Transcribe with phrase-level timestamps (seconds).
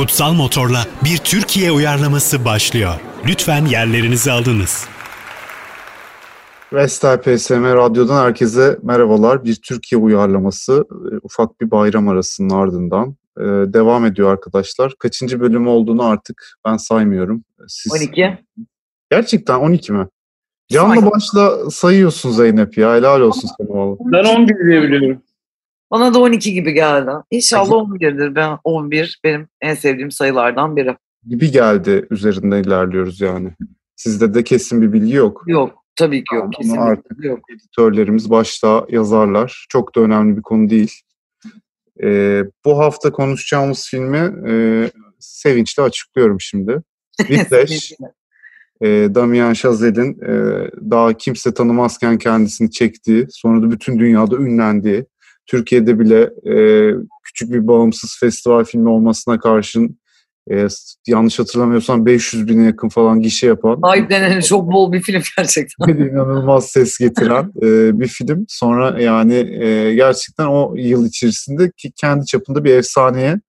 [0.00, 2.94] Kutsal Motor'la bir Türkiye uyarlaması başlıyor.
[3.26, 4.88] Lütfen yerlerinizi alınız.
[6.72, 9.44] Vestel PSM Radyo'dan herkese merhabalar.
[9.44, 14.92] Bir Türkiye uyarlaması e, ufak bir bayram arasının ardından e, devam ediyor arkadaşlar.
[14.98, 17.44] Kaçıncı bölüm olduğunu artık ben saymıyorum.
[17.68, 17.92] Siz...
[17.92, 18.38] 12.
[19.10, 20.06] Gerçekten 12 mi?
[20.68, 22.94] Canlı başla sayıyorsun Zeynep ya.
[22.94, 23.96] Helal olsun sana valla.
[24.00, 25.22] Ben 11 diye biliyorum.
[25.90, 27.10] Bana da 12 gibi geldi.
[27.30, 28.34] İnşallah 11'dir.
[28.34, 30.96] Ben 11 benim en sevdiğim sayılardan biri.
[31.26, 33.50] Gibi geldi üzerinde ilerliyoruz yani.
[33.96, 35.42] Sizde de kesin bir bilgi yok.
[35.46, 35.84] Yok.
[35.96, 36.50] Tabii ki yok.
[36.62, 37.38] Ama artık yok.
[37.50, 39.66] editörlerimiz başta yazarlar.
[39.68, 40.92] Çok da önemli bir konu değil.
[42.02, 44.54] Ee, bu hafta konuşacağımız filmi e,
[45.18, 46.82] sevinçle açıklıyorum şimdi.
[47.16, 47.92] Whiplash.
[48.80, 50.34] e, Damien Chazelle'in e,
[50.90, 55.06] daha kimse tanımazken kendisini çektiği, sonra da bütün dünyada ünlendiği,
[55.50, 56.54] Türkiye'de bile e,
[57.24, 59.98] küçük bir bağımsız festival filmi olmasına karşın
[60.50, 60.66] e,
[61.06, 63.78] yanlış hatırlamıyorsam 500 bine yakın falan gişe yapan.
[63.84, 65.88] Sahiplenen çok bol bir film gerçekten.
[65.88, 68.44] inanılmaz ses getiren e, bir film.
[68.48, 73.40] Sonra yani e, gerçekten o yıl içerisinde ki kendi çapında bir efsaneye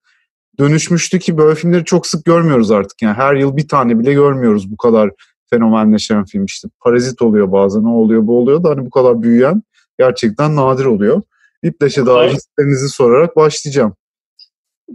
[0.58, 3.02] dönüşmüştü ki böyle filmleri çok sık görmüyoruz artık.
[3.02, 5.10] Yani her yıl bir tane bile görmüyoruz bu kadar
[5.50, 6.68] fenomenleşen film işte.
[6.80, 9.62] Parazit oluyor bazen, ne oluyor bu oluyor da hani bu kadar büyüyen
[9.98, 11.22] gerçekten nadir oluyor.
[11.62, 13.96] İpleşe dair hislerinizi sorarak başlayacağım.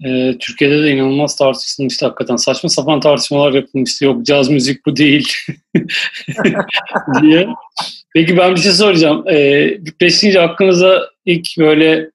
[0.06, 2.36] Ee, Türkiye'de de inanılmaz tartışılmıştı hakikaten.
[2.36, 4.06] Saçma sapan tartışmalar yapılmıştı.
[4.06, 5.34] Yok caz müzik bu değil
[7.22, 7.48] diye.
[8.14, 9.28] Peki ben bir şey soracağım.
[9.28, 12.12] Ee, Beşinci aklınıza ilk böyle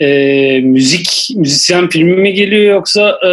[0.00, 3.30] e, müzik, müzisyen filmi mi geliyor yoksa e,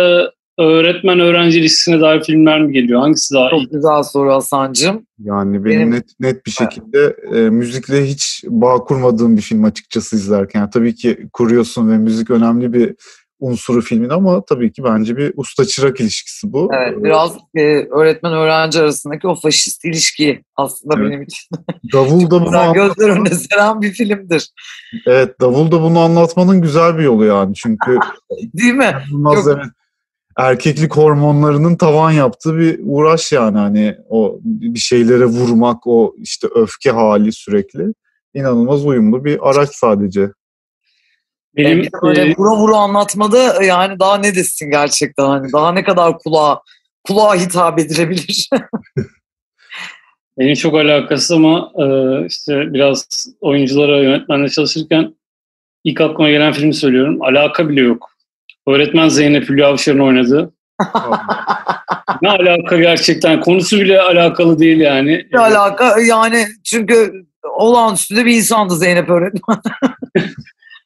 [0.64, 3.02] öğretmen öğrenci ilişkisine dair filmler mi geliyor?
[3.02, 3.70] Hangisi daha Çok iyi?
[3.70, 5.06] güzel soru Hasan'cığım.
[5.20, 10.16] Yani benim, benim net net bir şekilde e, müzikle hiç bağ kurmadığım bir film açıkçası
[10.16, 10.60] izlerken.
[10.60, 12.96] Yani tabii ki kuruyorsun ve müzik önemli bir
[13.42, 16.70] unsuru filmin ama tabii ki bence bir usta çırak ilişkisi bu.
[16.74, 21.08] Evet, biraz e, öğretmen öğrenci arasındaki o faşist ilişki aslında evet.
[21.08, 21.50] benim için.
[21.94, 24.50] Davul da bunu anlat- gözler önüne seren bir filmdir.
[25.08, 28.00] Evet, Davul da bunu anlatmanın güzel bir yolu yani çünkü
[28.54, 28.96] değil mi?
[29.12, 29.48] Çok...
[29.48, 29.66] evet.
[30.38, 36.92] Erkeklik hormonlarının tavan yaptığı bir uğraş yani hani o bir şeylere vurmak, o işte öfke
[36.92, 37.94] hali sürekli
[38.34, 40.30] inanılmaz uyumlu bir araç sadece.
[41.56, 45.84] Benim yani böyle e, vura vura anlatmada yani daha ne desin gerçekten hani daha ne
[45.84, 46.62] kadar kulağa
[47.04, 48.50] kulağa hitap edilebilir.
[50.38, 51.86] Benim çok alakası ama e,
[52.26, 55.16] işte biraz oyunculara yönetmenle çalışırken
[55.84, 57.22] ilk aklıma gelen filmi söylüyorum.
[57.22, 58.12] Alaka bile yok.
[58.68, 60.54] Öğretmen Zeynep Hülya Avşar'ın oynadığı.
[62.22, 63.42] ne alaka gerçekten?
[63.42, 65.26] Konusu bile alakalı değil yani.
[65.34, 67.14] Ne alaka yani çünkü
[67.58, 69.58] olağanüstü de bir insandı Zeynep öğretmen.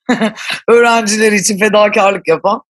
[0.68, 2.62] öğrencileri için fedakarlık yapan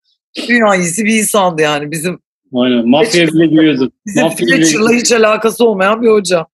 [0.47, 2.19] dünya iyisi bir insandı yani bizim.
[2.55, 2.89] Aynen.
[2.89, 3.91] Mafya bile biliyordu.
[4.05, 6.45] Bizim Fletcher'la hiç alakası olmayan bir hoca.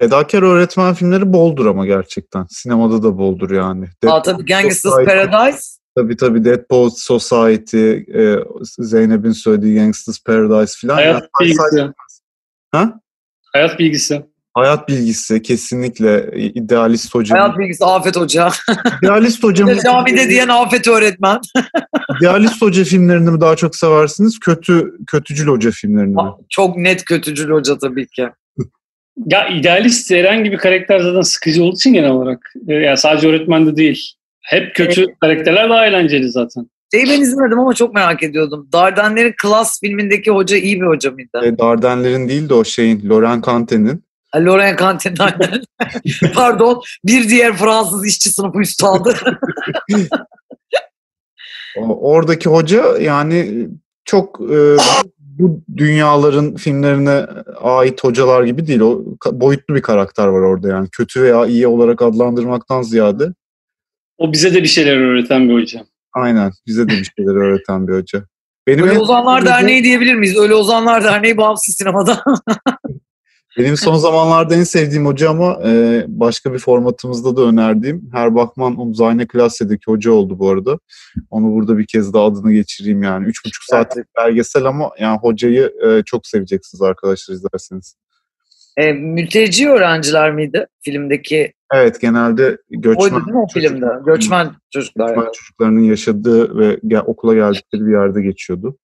[0.00, 2.46] Fedakar öğretmen filmleri boldur ama gerçekten.
[2.50, 3.86] Sinemada da boldur yani.
[4.06, 5.75] Aa, tabii Gangsters Paradise.
[5.96, 8.38] Tabii tabii Dead Poets Society, e,
[8.78, 10.94] Zeynep'in söylediği Gangsters Paradise filan.
[10.94, 11.92] Hayat yani, bilgisi.
[12.72, 13.00] Ha?
[13.52, 14.22] Hayat bilgisi.
[14.54, 17.34] Hayat bilgisi kesinlikle idealist hoca.
[17.34, 18.48] Hayat bilgisi Afet Hoca.
[19.02, 19.74] İdealist hoca mı?
[19.84, 21.40] Camide diyen Afet öğretmen.
[22.20, 24.40] idealist hoca filmlerini mi daha çok seversiniz?
[24.40, 26.22] Kötü kötücül hoca filmlerini mi?
[26.48, 28.28] Çok net kötücül hoca tabii ki.
[29.26, 32.52] Ya idealist herhangi bir karakter zaten sıkıcı olduğu için genel olarak.
[32.66, 34.12] Yani sadece öğretmen de değil.
[34.46, 35.16] Hep kötü evet.
[35.20, 36.66] karakterler daha eğlenceli zaten.
[36.94, 38.68] Şeyi ben izlemedim ama çok merak ediyordum.
[38.72, 41.40] Dardenler'in Klas filmindeki hoca iyi bir hoca mıydı?
[41.44, 44.04] E, Dardenler'in değil de o şeyin, Laurent Cante'nin.
[44.36, 45.62] Laurent Cante'nin aynen.
[46.34, 46.82] Pardon.
[47.04, 49.14] Bir diğer Fransız işçi sınıfı üstadı.
[51.88, 53.68] Oradaki hoca yani
[54.04, 54.76] çok e,
[55.20, 57.26] bu dünyaların filmlerine
[57.60, 58.80] ait hocalar gibi değil.
[58.80, 60.88] O boyutlu bir karakter var orada yani.
[60.92, 63.32] Kötü veya iyi olarak adlandırmaktan ziyade.
[64.18, 65.86] O bize de bir şeyler öğreten bir hoca.
[66.12, 66.52] Aynen.
[66.66, 68.24] Bize de bir şeyler öğreten bir hoca.
[68.66, 70.38] Benim Öyle Ozanlar Derneği diyebilir miyiz?
[70.38, 72.24] Öyle Ozanlar Derneği bağımsız sinemada.
[73.58, 78.80] Benim son zamanlarda en sevdiğim hoca ama e, başka bir formatımızda da önerdiğim Her Bakman
[78.80, 80.78] Umzayne Klasse'deki hoca oldu bu arada.
[81.30, 83.26] Onu burada bir kez daha adını geçireyim yani.
[83.26, 87.96] Üç buçuk saatlik belgesel ama yani hocayı e, çok seveceksiniz arkadaşlar izlerseniz.
[88.76, 91.52] E, mülteci öğrenciler miydi filmdeki?
[91.74, 93.86] Evet genelde göçmen Oydu değil mi o filmde?
[94.06, 95.08] Göçmen çocuklar.
[95.08, 95.32] Göçmen yani.
[95.32, 98.78] çocuklarının yaşadığı ve gel, okula geldikleri bir yerde geçiyordu.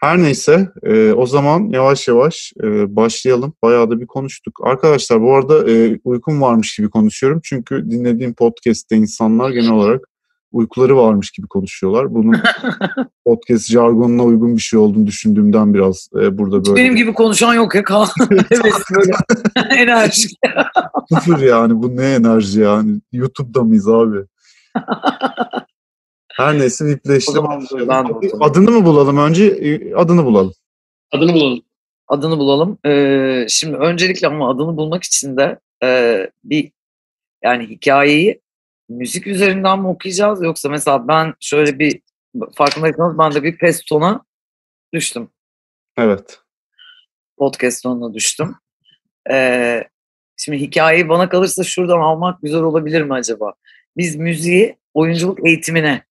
[0.00, 3.54] Her neyse e, o zaman yavaş yavaş e, başlayalım.
[3.62, 4.60] Bayağı da bir konuştuk.
[4.64, 7.40] Arkadaşlar bu arada e, uykum varmış gibi konuşuyorum.
[7.44, 10.08] Çünkü dinlediğim podcast'te insanlar genel olarak
[10.52, 12.14] uykuları varmış gibi konuşuyorlar.
[12.14, 12.40] Bunun
[13.24, 16.76] podcast jargonuna uygun bir şey olduğunu düşündüğümden biraz e, burada böyle.
[16.76, 18.08] Benim gibi konuşan yok ya Kaan.
[18.30, 19.12] evet böyle
[19.74, 20.38] enerjik.
[21.08, 23.00] Sıfır yani bu ne enerji yani.
[23.12, 24.18] YouTube'da mıyız abi?
[26.36, 28.42] Her neyse oturayım.
[28.42, 29.44] Adını mı bulalım önce?
[29.44, 30.52] E, Adını bulalım.
[31.12, 31.62] Adını bulalım.
[32.08, 32.78] adını bulalım.
[32.86, 36.72] Ee, şimdi öncelikle ama adını bulmak için de e, bir
[37.44, 38.40] yani hikayeyi
[38.88, 42.00] müzik üzerinden mi okuyacağız yoksa mesela ben şöyle bir
[42.54, 44.24] farkındaysanız ben de bir pestona
[44.94, 45.28] düştüm.
[45.98, 46.40] Evet.
[47.36, 48.54] Podcast tonuna düştüm.
[49.30, 49.84] Ee,
[50.36, 53.52] şimdi hikayeyi bana kalırsa şuradan almak güzel olabilir mi acaba?
[53.96, 56.04] Biz müziği oyunculuk eğitimine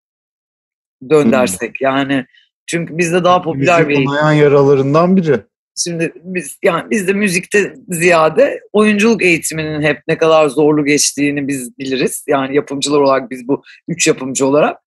[1.09, 2.25] döndersek yani
[2.65, 4.15] çünkü bizde daha popüler bir Müzik eğitim.
[4.15, 5.39] kanayan yaralarından biri.
[5.83, 11.77] Şimdi biz yani biz de müzikte ziyade oyunculuk eğitiminin hep ne kadar zorlu geçtiğini biz
[11.77, 12.25] biliriz.
[12.27, 14.77] Yani yapımcılar olarak biz bu üç yapımcı olarak.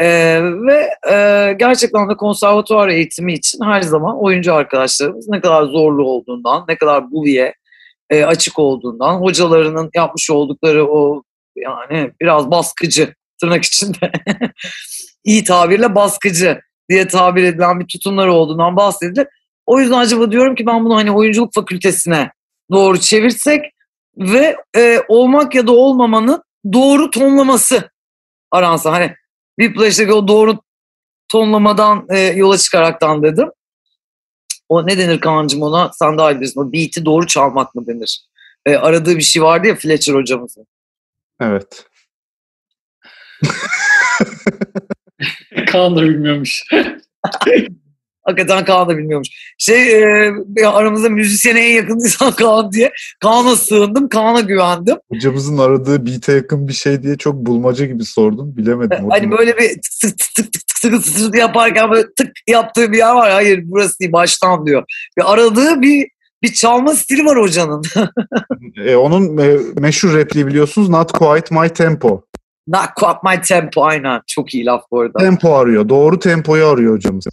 [0.00, 6.04] Ee, ve e, gerçekten de konservatuvar eğitimi için her zaman oyuncu arkadaşlarımız ne kadar zorlu
[6.04, 7.54] olduğundan, ne kadar bully'e
[8.10, 11.22] e, açık olduğundan, hocalarının yapmış oldukları o
[11.56, 14.12] yani biraz baskıcı tırnak içinde
[15.24, 16.60] iyi tabirle baskıcı
[16.90, 19.26] diye tabir edilen bir tutumları olduğundan bahsedilir.
[19.68, 22.30] O yüzden acaba diyorum ki ben bunu hani oyunculuk fakültesine
[22.70, 23.64] doğru çevirsek
[24.16, 26.42] ve e, olmak ya da olmamanın
[26.72, 27.90] doğru tonlaması
[28.50, 28.92] aransa.
[28.92, 29.14] Hani
[29.60, 30.58] Whiplash'taki o doğru
[31.28, 33.48] tonlamadan e, yola çıkaraktan dedim.
[34.68, 35.90] O ne denir Kaan'cığım ona?
[35.92, 36.60] Sen daha iyi bilirsin.
[36.60, 38.24] O beat'i doğru çalmak mı denir?
[38.66, 40.66] E, aradığı bir şey vardı ya Fletcher hocamızın.
[41.40, 41.86] Evet.
[45.66, 46.64] Kaan da bilmiyormuş.
[48.28, 49.28] Hakikaten Kaan da bilmiyormuş.
[49.58, 52.92] Şey e, aramızda müzisyene en yakın insan Kaan diye.
[53.20, 54.96] Kaan'a sığındım, Kaan'a güvendim.
[55.12, 58.56] Hocamızın aradığı beat'e yakın bir şey diye çok bulmaca gibi sordum.
[58.56, 59.04] Bilemedim.
[59.04, 62.30] o Hani böyle bir tık tık tık tık tık tık tık tık yaparken böyle tık
[62.48, 63.30] yaptığı bir yer var.
[63.30, 64.84] Hayır burası değil baştan diyor.
[65.18, 66.08] Ve aradığı bir
[66.42, 67.82] bir çalma stili var hocanın.
[68.86, 70.88] E, onun e, meşhur repliği biliyorsunuz.
[70.88, 72.22] Not quite my tempo.
[72.68, 74.20] Not quite my tempo aynen.
[74.26, 75.18] Çok iyi laf bu arada.
[75.18, 75.88] Tempo arıyor.
[75.88, 77.24] Doğru tempoyu arıyor hocamız.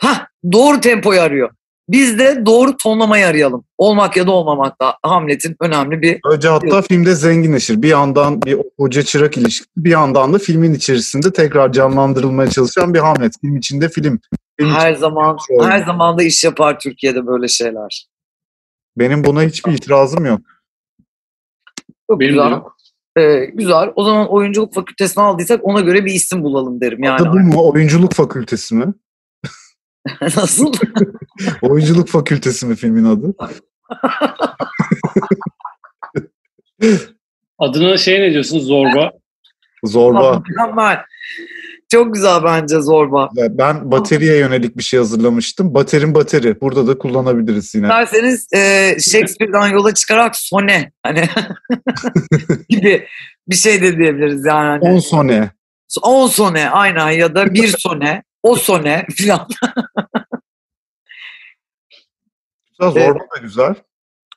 [0.00, 1.50] Hah, doğru tempoyu arıyor.
[1.88, 3.64] Biz de doğru tonlamayı arayalım.
[3.78, 7.82] Olmak ya da olmamak da Hamlet'in önemli bir Önce hatta filmde zenginleşir.
[7.82, 12.98] Bir yandan bir hoca çırak ilişkisi, bir yandan da filmin içerisinde tekrar canlandırılmaya çalışan bir
[12.98, 13.40] Hamlet.
[13.40, 14.20] Film içinde film.
[14.60, 15.66] Film her içinde zaman kontrol.
[15.66, 18.06] her zaman da iş yapar Türkiye'de böyle şeyler.
[18.98, 20.40] Benim buna hiçbir itirazım yok.
[22.10, 22.50] Çok Benim güzel.
[22.50, 22.76] yok.
[23.16, 23.92] Ee, güzel.
[23.96, 27.28] O zaman oyunculuk fakültesine aldıysak ona göre bir isim bulalım derim yani.
[27.28, 27.70] Adı bu mu?
[27.72, 28.86] Oyunculuk fakültesi mi?
[30.22, 30.72] Nasıl?
[31.62, 33.34] Oyunculuk fakültesi mi filmin adı?
[37.58, 38.58] Adına şey ne diyorsun?
[38.60, 39.12] Zorba.
[39.84, 40.42] Zorba.
[40.48, 40.98] Mükemmel.
[41.92, 43.28] Çok güzel bence Zorba.
[43.36, 45.74] Ben bateriye yönelik bir şey hazırlamıştım.
[45.74, 46.60] Baterin bateri.
[46.60, 47.86] Burada da kullanabiliriz yine.
[47.86, 51.28] İsterseniz e, Shakespeare'dan yola çıkarak sone hani
[52.68, 53.06] gibi
[53.48, 54.78] bir şey de diyebiliriz yani.
[54.80, 55.50] On Hani, sone.
[56.02, 59.46] on sone aynen ya da bir sone, o sone falan.
[62.80, 63.74] Güzel, zorba da güzel.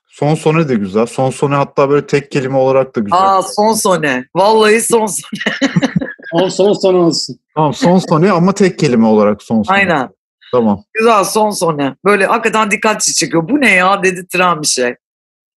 [0.08, 1.06] Son sone de güzel.
[1.06, 3.20] Son sone hatta böyle tek kelime olarak da güzel.
[3.22, 4.26] Aa son sone.
[4.36, 5.42] Vallahi son sone.
[6.32, 7.40] Son son son olsun.
[7.56, 9.78] Tamam son sone ama tek kelime olarak son sone.
[9.78, 10.10] Aynen.
[10.52, 10.84] Tamam.
[10.94, 11.96] Güzel son sone.
[12.06, 13.50] Böyle hakikaten dikkat çekiyor.
[13.50, 14.96] Bu ne ya dedirtiren bir şey.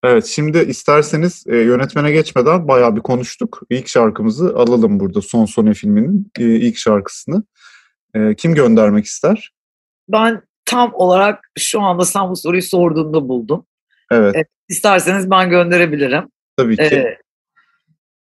[0.03, 3.62] Evet şimdi isterseniz e, yönetmene geçmeden bayağı bir konuştuk.
[3.70, 7.43] İlk şarkımızı alalım burada Son Sone filminin e, ilk şarkısını.
[8.15, 9.51] E, kim göndermek ister?
[10.10, 13.65] Ben tam olarak şu anda sen bu soruyu sorduğunda buldum.
[14.12, 14.48] Evet Evet.
[14.70, 16.24] İsterseniz ben gönderebilirim.
[16.58, 16.84] tabii ki.
[16.84, 17.18] Ee,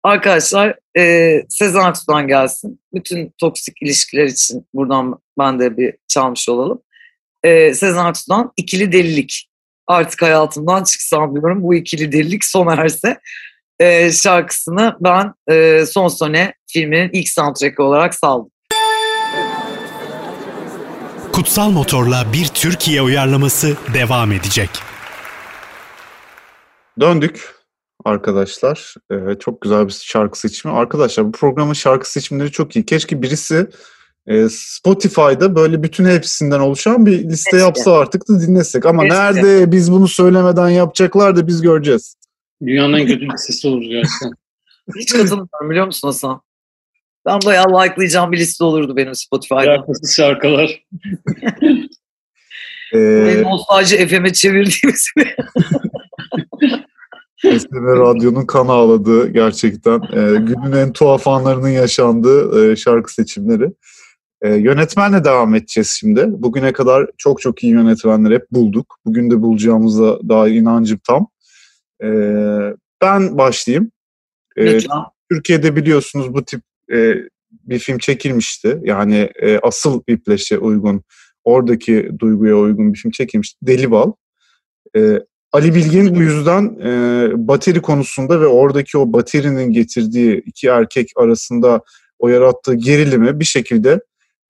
[0.02, 2.80] arkadaşlar e, Sezen Aksu'dan gelsin.
[2.94, 6.82] Bütün toksik ilişkiler için buradan ben de bir çalmış olalım.
[7.42, 9.50] Ee, Sezen Aksu'dan ikili delilik.
[9.86, 11.62] Artık hayatımdan çıksam diyorum.
[11.62, 13.18] Bu ikili delilik sona erse
[13.80, 18.50] e, şarkısını ben e, Son Sone filminin ilk soundtrack'i olarak saldım.
[21.38, 24.70] Kutsal Motor'la bir Türkiye uyarlaması devam edecek.
[27.00, 27.54] Döndük
[28.04, 28.94] arkadaşlar.
[29.10, 30.74] Ee, çok güzel bir şarkı seçimi.
[30.74, 32.86] Arkadaşlar bu programın şarkı seçimleri çok iyi.
[32.86, 33.66] Keşke birisi
[34.26, 37.64] e, Spotify'da böyle bütün hepsinden oluşan bir liste Keşke.
[37.64, 38.86] yapsa artık da dinlesek.
[38.86, 39.16] Ama Keşke.
[39.16, 42.14] nerede biz bunu söylemeden yapacaklar da biz göreceğiz.
[42.66, 44.32] Dünyanın en kötü listesi olur gerçekten.
[44.98, 46.40] Hiç katılmıyorum biliyor musun Hasan?
[47.28, 49.60] Ben bayağı like'layacağım bir liste olurdu benim Spotify'da.
[49.60, 50.84] Alakasız şarkılar.
[52.94, 55.36] Ee, nostalji FM'e çevirdiğimiz bir
[57.58, 60.00] STV Radyo'nun kan ağladığı gerçekten.
[60.00, 63.72] E, günün en tuhaf anlarının yaşandığı e, şarkı seçimleri.
[64.42, 66.24] E, yönetmenle devam edeceğiz şimdi.
[66.28, 68.98] Bugüne kadar çok çok iyi yönetmenler hep bulduk.
[69.04, 71.28] Bugün de bulacağımıza dair inancım tam.
[72.02, 72.08] E,
[73.02, 73.90] ben başlayayım.
[74.56, 74.98] E, Lütfen.
[75.30, 76.60] Türkiye'de biliyorsunuz bu tip
[76.92, 77.14] e,
[77.50, 78.80] bir film çekilmişti.
[78.82, 81.02] Yani e, asıl Whiplash'e uygun,
[81.44, 83.58] oradaki duyguya uygun bir film çekilmişti.
[83.62, 84.12] Deli Bal.
[84.96, 85.18] E,
[85.52, 91.80] Ali Bilgin bu yüzden e, bateri konusunda ve oradaki o baterinin getirdiği iki erkek arasında
[92.18, 94.00] o yarattığı gerilimi bir şekilde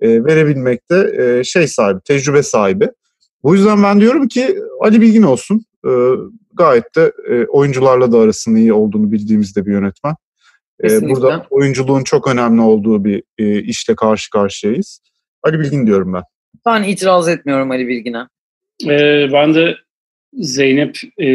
[0.01, 2.91] e, verebilmekte e, şey sahibi, tecrübe sahibi.
[3.43, 5.65] Bu yüzden ben diyorum ki Ali Bilgin olsun.
[5.87, 5.91] E,
[6.55, 10.15] gayet de e, oyuncularla da arasının iyi olduğunu bildiğimizde bir yönetmen.
[10.81, 11.15] E, Kesinlikle.
[11.15, 15.01] burada oyunculuğun çok önemli olduğu bir e, işle karşı karşıyayız.
[15.43, 16.23] Ali Bilgin diyorum ben.
[16.67, 18.27] Ben itiraz etmiyorum Ali Bilgin'e.
[18.85, 19.77] Ee, ben de
[20.33, 21.29] Zeynep e,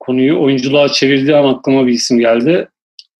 [0.00, 2.68] konuyu oyunculuğa çevirdiği an aklıma bir isim geldi.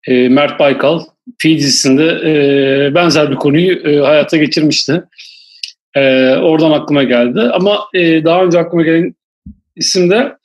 [0.09, 1.01] E, Mert Baykal.
[1.39, 5.03] Fi dizisinde e, benzer bir konuyu e, hayata geçirmişti.
[5.95, 6.01] E,
[6.37, 7.41] oradan aklıma geldi.
[7.41, 9.15] Ama e, daha önce aklıma gelen
[9.77, 10.37] isim de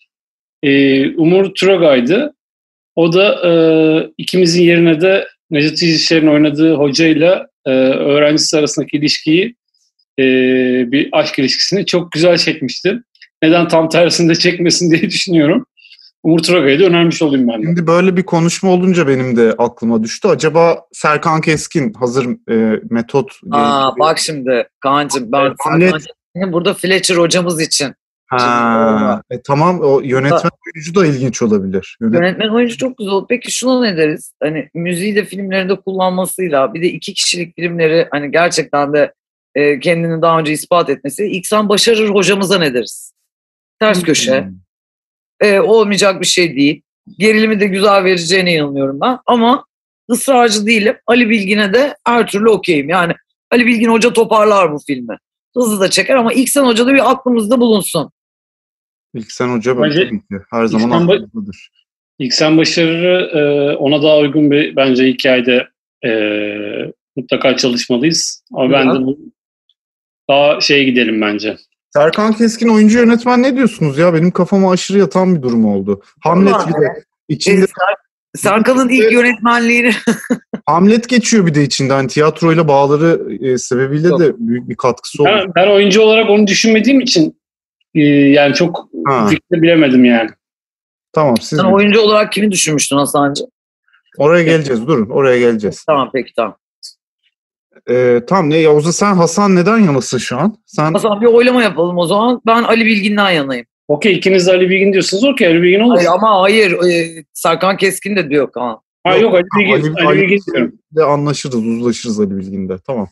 [0.64, 2.34] e, Umur Turagay'dı.
[3.02, 3.52] O da e,
[4.18, 9.56] ikimizin yerine de Necati İşler'in oynadığı hocayla e, öğrencisi arasındaki ilişkiyi
[10.20, 10.24] e,
[10.92, 13.00] bir aşk ilişkisini çok güzel çekmişti.
[13.44, 15.66] Neden tam tersinde çekmesin diye düşünüyorum.
[16.24, 17.66] Umur Turagay'ı da önermiş olayım ben de.
[17.66, 20.28] Şimdi böyle bir konuşma olunca benim de aklıma düştü.
[20.28, 23.32] Acaba Serkan Keskin hazır e, metot...
[23.52, 25.54] Aa, bak şimdi Kaan'cığım ben.
[25.64, 27.94] Serkan Keskin'i burada Fletcher hocamız için.
[28.32, 31.98] Ha, e, tamam o yönetmen oyuncu da ilginç olabilir.
[32.02, 33.14] Yönetmen Yönetmen oyuncu çok güzel.
[33.30, 34.34] Peki şuna ne deriz?
[34.44, 39.14] Hani müziği de filmlerinde kullanmasıyla bir de iki kişilik filmleri hani gerçekten de
[39.56, 41.26] e, kendini daha önce ispat etmesi.
[41.26, 43.14] İksan Başarır hocamıza ne deriz?
[43.80, 44.42] Ters köşe.
[44.44, 45.48] Hmm.
[45.50, 46.82] E, olmayacak bir şey değil.
[47.20, 49.20] Gerilimi de güzel vereceğine inanıyorum ben.
[49.26, 49.66] Ama
[50.12, 50.98] ısrarcı değilim.
[51.08, 52.90] Ali Bilgin'e de her türlü okeyim.
[52.90, 53.14] Yani
[53.52, 55.18] Ali Bilgin Hoca toparlar bu filmi.
[55.56, 58.12] Hızlı da çeker ama İksan Hoca da bir aklımızda bulunsun.
[59.14, 61.52] İlksen Hoca Bence ki her zaman İlksen Ba-.
[62.20, 65.68] İlksen Başarır'ı e, ona daha uygun bir bence hikayede
[66.06, 66.12] e,
[67.16, 68.44] mutlaka çalışmalıyız.
[68.54, 69.20] Ama ben de bu
[70.30, 71.58] daha şeye gidelim bence.
[71.94, 74.14] Serkan Keskin oyuncu yönetmen ne diyorsunuz ya?
[74.14, 76.02] Benim kafama aşırı yatan bir durum oldu.
[76.20, 77.96] Hamlet bir de içinde E, Ser-
[78.36, 79.92] Serkan'ın ilk yönetmenliğini
[80.66, 81.96] Hamlet geçiyor bir de içinden.
[81.96, 84.20] Hani tiyatroyla bağları e, sebebiyle Yok.
[84.20, 85.30] de büyük bir katkısı oldu.
[85.32, 87.41] Ben, ben oyuncu olarak onu düşünmediğim için
[87.96, 89.28] e, yani çok Ha.
[89.28, 90.30] fikri bilemedim yani.
[91.14, 93.48] Tamam siz sen oyuncu olarak kimi düşünmüştün Hasan'cığım?
[94.18, 94.88] oraya geleceğiz.
[94.88, 95.84] Durun oraya geleceğiz.
[95.88, 96.58] Tamam peki tamam.
[97.90, 100.56] Ee, tamam ne Yavuz'a sen Hasan neden yanasın şu an?
[100.66, 102.42] Sen Hasan bir oylama yapalım o zaman.
[102.46, 103.66] Ben Ali Bilgin'den yanayım.
[103.88, 105.24] Okey ikiniz de Ali Bilgin diyorsunuz.
[105.24, 105.96] Okey Ali Bilgin olur.
[105.96, 108.80] Hayır, ama hayır e, Serkan Keskin de diyor Kaan.
[109.04, 110.74] ha yok Ali Bilgin, Ali- Ali, Ali- Bilgin diyorum.
[110.92, 112.78] de anlaşırız, uzlaşırız Ali Bilgin'de.
[112.88, 113.08] Tamam.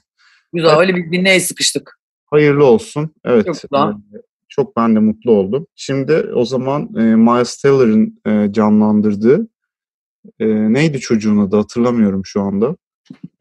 [0.53, 1.99] Güzel Ali Bilgin'le sıkıştık.
[2.25, 3.13] Hayırlı olsun.
[3.25, 3.45] Evet.
[3.45, 3.93] Güzel.
[4.49, 5.67] Çok ben de mutlu oldum.
[5.75, 9.47] Şimdi o zaman e, Miles Teller'ın e, canlandırdığı
[10.39, 12.75] e, neydi çocuğun adı hatırlamıyorum şu anda.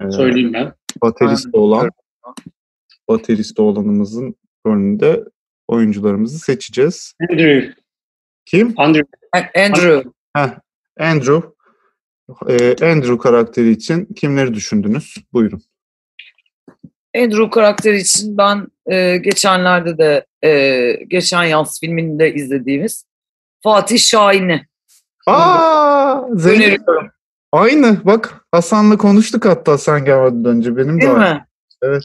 [0.01, 0.73] E, Söyleyeyim ben.
[1.03, 1.91] baterist Ben- olan
[3.09, 4.35] baterist olanımızın
[4.67, 5.25] rolünde
[5.69, 7.15] oyuncularımızı seçeceğiz.
[7.31, 7.75] Andrew.
[8.47, 8.75] Kim?
[8.77, 9.09] Andrew.
[9.57, 10.11] Andrew.
[10.37, 10.59] Heh,
[11.01, 11.49] Andrew.
[12.49, 15.15] E, Andrew karakteri için kimleri düşündünüz?
[15.33, 15.63] Buyurun.
[17.17, 23.05] Andrew karakteri için ben e, geçenlerde de e, geçen yaz filmini de izlediğimiz
[23.63, 24.67] Fatih Şahin'i
[25.27, 27.11] Aa, öneriyorum.
[27.53, 27.97] Aynı.
[28.05, 30.77] Bak Hasan'la konuştuk hatta sen gelmeden önce.
[30.77, 31.45] Benim de Değil mi?
[31.83, 32.03] Evet.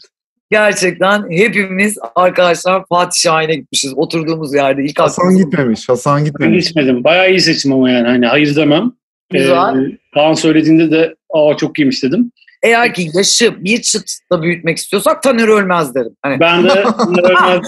[0.52, 3.94] Gerçekten hepimiz arkadaşlar Fatih Şahin'e gitmişiz.
[3.96, 5.90] Oturduğumuz yerde ilk Hasan aklımıza- gitmemiş.
[5.90, 6.68] Hasan Ben gitmemiş.
[6.68, 7.04] gitmedim.
[7.04, 8.08] Bayağı iyi seçim ama yani.
[8.08, 8.92] Hani hayır demem.
[9.32, 9.76] Güzel.
[9.86, 12.32] Ee, Kaan söylediğinde de aa çok iyiymiş dedim.
[12.64, 16.16] Eğer ki yaşı bir çıt da büyütmek istiyorsak Taner Ölmez derim.
[16.22, 17.68] Hani Ben de Taner Ölmez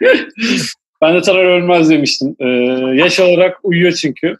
[1.02, 2.36] ben de Taner Ölmez demiştim.
[2.40, 2.46] Ee,
[2.94, 4.36] yaş olarak uyuyor çünkü.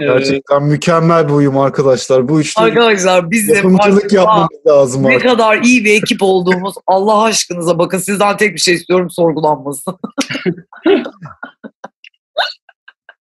[0.00, 2.28] Ee, Gerçekten mükemmel bir uyum arkadaşlar.
[2.28, 5.22] Bu üçlü arkadaşlar biz de yapımcılık yapmamız lazım ne artık.
[5.22, 9.90] kadar iyi bir ekip olduğumuz Allah aşkınıza bakın sizden tek bir şey istiyorum sorgulanması.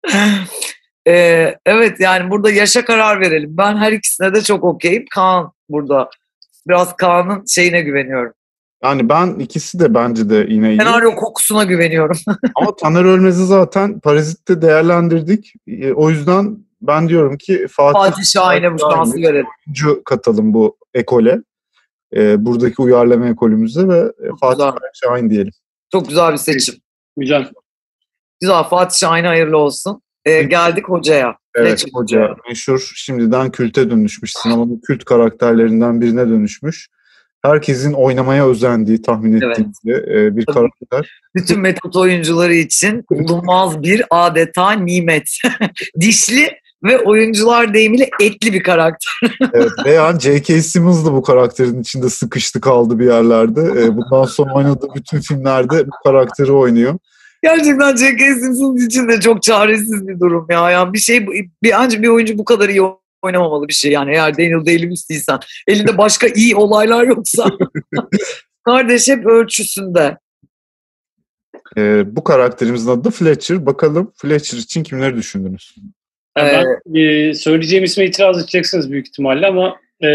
[1.08, 3.56] Ee, evet yani burada yaşa karar verelim.
[3.56, 5.04] Ben her ikisine de çok okeyim.
[5.14, 6.10] Kaan burada.
[6.68, 8.32] Biraz Kaan'ın şeyine güveniyorum.
[8.82, 10.78] Yani ben ikisi de bence de yine iyi.
[10.78, 12.16] Senaryo kokusuna güveniyorum.
[12.54, 15.52] Ama Taner Ölmez'i zaten Parazit'te değerlendirdik.
[15.68, 19.46] Ee, O yüzden ben diyorum ki Fatih, Fatih Şahin'e bu şansı verelim.
[20.04, 21.38] katalım bu ekole.
[22.16, 24.72] Ee, buradaki uyarlama ekolümüze ve e, Fatih güzel.
[25.04, 25.52] Şahin diyelim.
[25.92, 26.74] Çok güzel bir seçim.
[27.16, 27.50] güzel.
[28.40, 30.02] Güzel Fatih Şahin'e hayırlı olsun.
[30.24, 31.36] Ee, geldik hocaya.
[31.54, 34.32] Evet Fletcher hoca meşhur şimdiden külte dönüşmüş.
[34.32, 36.88] Sinemanın kült karakterlerinden birine dönüşmüş.
[37.42, 39.58] Herkesin oynamaya özendiği tahmin Evet.
[39.58, 40.54] ettiğim gibi, e, bir Tabii.
[40.54, 41.20] karakter.
[41.34, 45.28] Bütün metot oyuncuları için bulunmaz bir adeta nimet.
[46.00, 46.48] Dişli
[46.84, 49.12] ve oyuncular deyimiyle etli bir karakter.
[49.52, 50.62] Evet, ve yani J.K.
[50.62, 53.60] Simmons da bu karakterin içinde sıkıştı kaldı bir yerlerde.
[53.60, 56.94] E, bundan sonra oynadığı bütün filmlerde bu karakteri oynuyor.
[57.44, 58.34] Gerçekten J.K.
[58.34, 60.70] Simpson için de çok çaresiz bir durum ya.
[60.70, 61.26] Yani bir şey
[61.62, 62.82] bir ancak bir oyuncu bu kadar iyi
[63.22, 65.38] oynamamalı bir şey yani eğer Daniel Day-Lewis değilsen.
[65.68, 67.50] Elinde başka iyi olaylar yoksa.
[68.64, 70.18] Kardeş hep ölçüsünde.
[71.76, 73.66] E, bu karakterimizin adı Fletcher.
[73.66, 75.74] Bakalım Fletcher için kimleri düşündünüz?
[76.38, 80.08] Yani ben e, söyleyeceğim isme itiraz edeceksiniz büyük ihtimalle ama e,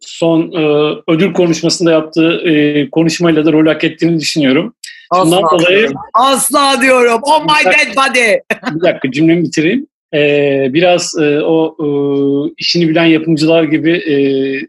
[0.00, 4.74] son e, ödül konuşmasında yaptığı e, konuşmayla da rol hak ettiğini düşünüyorum.
[5.10, 5.90] Asla dolayı.
[6.14, 7.20] Asla diyorum.
[7.22, 8.38] Oh my dead body.
[8.74, 9.86] bir dakika cümlemi bitireyim.
[10.14, 10.20] E,
[10.72, 11.86] biraz e, o e,
[12.58, 14.14] işini bilen yapımcılar gibi e,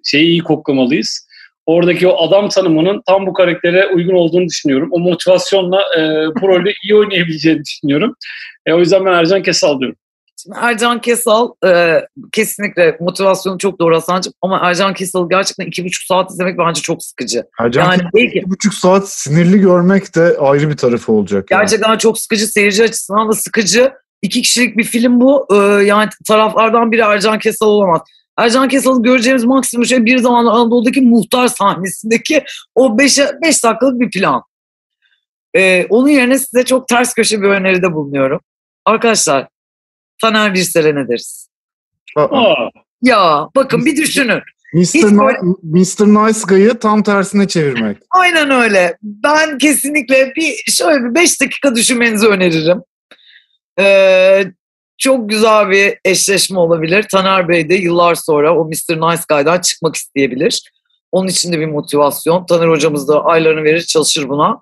[0.03, 1.27] şeyi iyi koklamalıyız.
[1.65, 4.89] Oradaki o adam tanımının tam bu karaktere uygun olduğunu düşünüyorum.
[4.91, 6.01] O motivasyonla e,
[6.41, 8.15] bu rolü iyi oynayabileceğini düşünüyorum.
[8.65, 9.98] E, o yüzden ben Ercan Kesal diyorum.
[10.43, 16.03] Şimdi Ercan Kesal e, kesinlikle motivasyonu çok doğru Hasan'cığım ama Ercan Kesal'ı gerçekten iki buçuk
[16.03, 17.43] saat izlemek bence çok sıkıcı.
[17.60, 21.51] Ercan Yani Kesal belki iki buçuk saat sinirli görmek de ayrı bir tarafı olacak.
[21.51, 21.62] yani.
[21.62, 23.91] gerçekten çok sıkıcı seyirci açısından da sıkıcı.
[24.21, 25.48] İki kişilik bir film bu.
[25.51, 28.01] E, yani taraflardan biri Ercan Kesal olamaz.
[28.38, 32.43] Ercan Kesal'ı göreceğimiz maksimum şey bir zamanlar Anadolu'daki muhtar sahnesindeki
[32.75, 34.43] o 5 beş dakikalık bir plan.
[35.55, 38.39] E, onun yerine size çok ters köşe bir öneride bulunuyorum.
[38.86, 39.48] Arkadaşlar
[40.21, 41.47] Taner Birsel'e ne deriz?
[42.17, 42.69] Aa,
[43.01, 44.41] Ya bakın bir düşünün.
[44.73, 44.83] Mr.
[45.03, 46.05] böyle- Mr.
[46.07, 47.97] Nice Guy'ı tam tersine çevirmek.
[48.11, 48.97] Aynen öyle.
[49.01, 52.81] Ben kesinlikle bir şöyle bir beş dakika düşünmenizi öneririm.
[53.79, 54.45] Ee,
[54.97, 57.05] çok güzel bir eşleşme olabilir.
[57.11, 58.71] Taner Bey de yıllar sonra o Mr.
[59.11, 60.71] Nice Guy'dan çıkmak isteyebilir.
[61.11, 62.45] Onun için de bir motivasyon.
[62.45, 64.61] Taner hocamız da aylarını verir çalışır buna.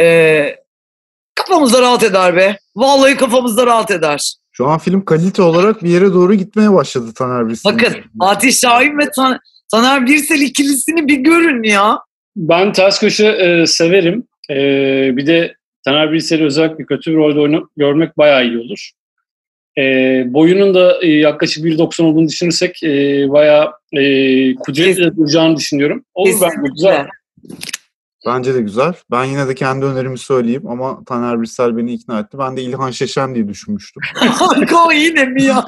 [0.00, 0.56] Ee,
[1.34, 2.58] kafamızda rahat eder be.
[2.76, 4.34] Vallahi kafamızda rahat eder.
[4.56, 7.76] Şu an film kalite olarak bir yere doğru gitmeye başladı Taner Birsel'in.
[7.78, 9.38] Bakın Fatih Şahin ve Tan-
[9.70, 11.98] Taner Birsel ikilisini bir görün ya.
[12.36, 14.24] Ben ters köşe e, severim.
[14.50, 14.56] E,
[15.16, 18.90] bir de Taner Bilsel'i özellikle kötü bir rolde oyna- görmek bayağı iyi olur.
[19.78, 19.82] E,
[20.26, 22.88] boyunun da e, yaklaşık 1.90 olduğunu düşünürsek e,
[23.30, 24.02] bayağı e,
[24.54, 26.04] kudretle duracağını düşünüyorum.
[26.14, 27.06] Olur bence güzel.
[28.26, 28.94] Bence de güzel.
[29.10, 32.38] Ben yine de kendi önerimi söyleyeyim ama Taner Birsel beni ikna etti.
[32.38, 34.02] Ben de İlhan Şeşen diye düşünmüştüm.
[34.38, 35.64] Kanka yine mi ya?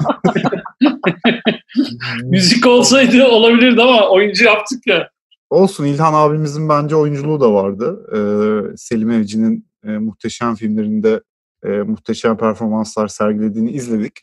[2.23, 5.09] Müzik olsaydı olabilirdi ama oyuncu yaptık ya.
[5.49, 7.99] Olsun İlhan abimizin bence oyunculuğu da vardı.
[8.13, 11.21] Ee, Selim Evci'nin e, muhteşem filmlerinde
[11.65, 14.13] e, muhteşem performanslar sergilediğini izledik.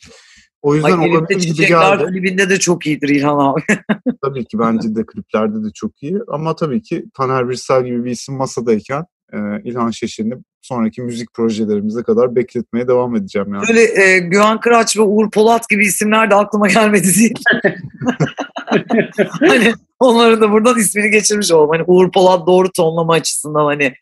[0.67, 2.05] O yüzden Ay olabilir gibi geldi.
[2.05, 3.63] klibinde de çok iyidir İlhan abi.
[4.23, 6.19] Tabii ki bence de kliplerde de çok iyi.
[6.29, 12.03] Ama tabii ki Taner Birsel gibi bir isim masadayken e, İlhan Şeşen'i sonraki müzik projelerimize
[12.03, 13.69] kadar bekletmeye devam edeceğim yani.
[13.69, 17.43] Böyle e, Güven Kıraç ve Uğur Polat gibi isimler de aklıma gelmedi değil.
[19.41, 21.71] hani onların da buradan ismini geçirmiş olalım.
[21.71, 23.95] Hani Uğur Polat doğru tonlama açısından hani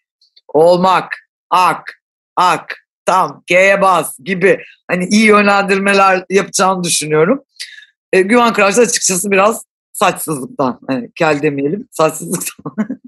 [0.48, 1.08] olmak,
[1.50, 1.82] ak,
[2.36, 4.58] ak, tam, G'ye bas gibi
[4.90, 7.42] hani iyi yönlendirmeler yapacağını düşünüyorum.
[8.12, 12.74] E, Güven Kıraç açıkçası biraz saçsızlıktan, hani kel demeyelim, saçsızlıktan.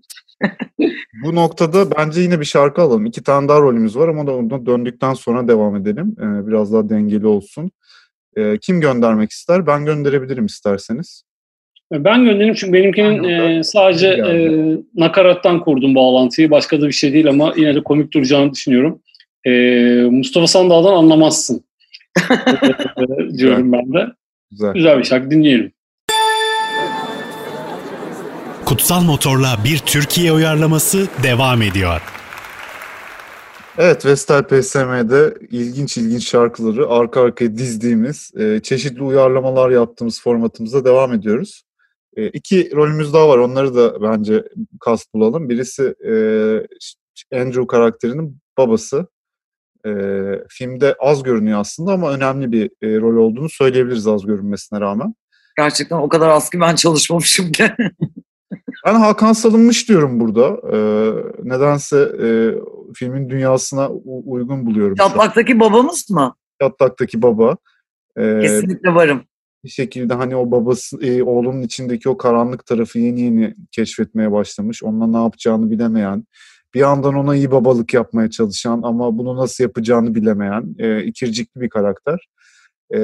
[1.25, 3.07] Bu noktada bence yine bir şarkı alalım.
[3.07, 6.17] İki tane daha rolümüz var ama da ondan döndükten sonra devam edelim.
[6.19, 7.71] Ee, biraz daha dengeli olsun.
[8.37, 9.67] Ee, kim göndermek ister?
[9.67, 11.23] Ben gönderebilirim isterseniz.
[11.93, 14.35] Ben göndereyim çünkü benimkinin e, sadece e,
[14.95, 16.51] nakarattan kurdum bağlantıyı.
[16.51, 19.03] Başka da bir şey değil ama yine de komik duracağını düşünüyorum.
[19.47, 19.51] E,
[20.11, 21.65] Mustafa Sandal'dan anlamazsın
[22.31, 24.07] e, diyorum ben de.
[24.51, 24.75] Güzel.
[24.75, 25.73] Güzel bir şarkı dinleyelim.
[28.65, 32.01] Kutsal Motor'la bir Türkiye uyarlaması devam ediyor.
[33.79, 41.13] Evet, Vestel PSM'de ilginç ilginç şarkıları arka arkaya dizdiğimiz, e, çeşitli uyarlamalar yaptığımız formatımıza devam
[41.13, 41.63] ediyoruz.
[42.17, 44.45] E, iki rolümüz daha var, onları da bence
[44.81, 45.49] kast bulalım.
[45.49, 46.13] Birisi e,
[47.41, 49.07] Andrew karakterinin babası.
[49.87, 49.91] E,
[50.49, 55.15] filmde az görünüyor aslında ama önemli bir e, rol olduğunu söyleyebiliriz az görünmesine rağmen.
[55.59, 57.71] Gerçekten o kadar az ki ben çalışmamışım ki.
[58.87, 60.49] Ben Hakan Salınmış diyorum burada.
[60.73, 60.79] E,
[61.49, 62.29] nedense e,
[62.95, 64.95] filmin dünyasına u- uygun buluyorum.
[64.95, 66.35] Çatlak'taki babamız mı?
[66.63, 67.57] Çatlak'taki baba.
[68.19, 69.23] E, Kesinlikle varım.
[69.65, 74.83] bir şekilde hani o babası e, oğlunun içindeki o karanlık tarafı yeni yeni keşfetmeye başlamış.
[74.83, 76.25] Onunla ne yapacağını bilemeyen,
[76.75, 81.69] bir yandan ona iyi babalık yapmaya çalışan ama bunu nasıl yapacağını bilemeyen e, ikircikli bir
[81.69, 82.29] karakter.
[82.95, 83.01] E,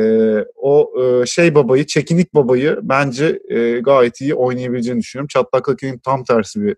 [0.57, 5.29] o e, şey babayı, çekinik babayı bence e, gayet iyi oynayabileceğini düşünüyorum.
[5.29, 6.77] Çatlak Laki'nin tam tersi bir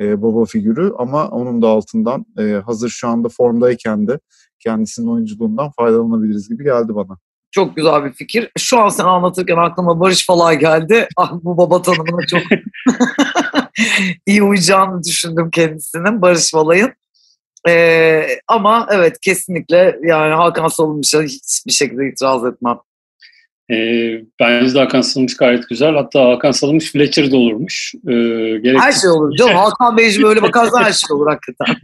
[0.00, 4.18] e, baba figürü ama onun da altından e, hazır şu anda formdayken de
[4.58, 7.18] kendisinin oyunculuğundan faydalanabiliriz gibi geldi bana.
[7.52, 8.50] Çok güzel bir fikir.
[8.58, 11.08] Şu an sen anlatırken aklıma Barış Falay geldi.
[11.16, 12.42] Ah bu baba tanımına çok
[14.26, 16.92] iyi uyacağını düşündüm kendisinin Barış Falay'ın.
[17.68, 22.78] Ee, ama evet kesinlikle yani Hakan Salınmış'a hiçbir şekilde itiraz etmem.
[23.70, 23.76] E,
[24.40, 25.94] bence de Hakan Salınmış gayet güzel.
[25.94, 27.94] Hatta Hakan Salınmış Fletcher de olurmuş.
[28.08, 28.12] E,
[28.58, 29.36] gerek Her şey olur.
[29.36, 31.76] Canım Hakan Beyciğim öyle bakarsan her şey olur hakikaten.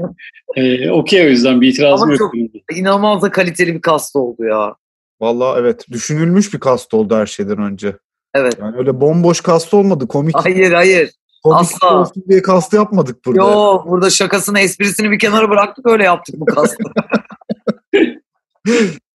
[0.56, 2.32] e, Okey o yüzden bir itirazım Ama yok.
[2.74, 4.74] İnanılmaz da kaliteli bir kast oldu ya.
[5.20, 7.96] Vallahi evet düşünülmüş bir kast oldu her şeyden önce.
[8.34, 8.56] Evet.
[8.60, 10.08] Yani öyle bomboş kast olmadı.
[10.08, 11.10] Komik, Hayır hayır.
[11.54, 12.00] Asla.
[12.00, 13.40] olsun diye kast yapmadık burada.
[13.40, 16.82] Yo burada şakasını esprisini bir kenara bıraktık öyle yaptık bu kastı.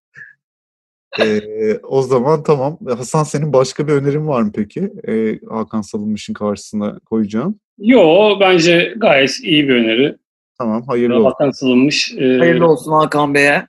[1.19, 2.77] Ee, o zaman tamam.
[2.97, 4.91] Hasan senin başka bir önerin var mı peki?
[5.07, 7.59] Ee, Hakan Salınmış'ın karşısına koyacağın.
[7.77, 10.17] Yo bence gayet iyi bir öneri.
[10.57, 11.25] Tamam hayırlı olsun.
[11.25, 12.13] Hakan Salınmış.
[12.17, 13.67] E, Hayırlı olsun Hakan Bey'e.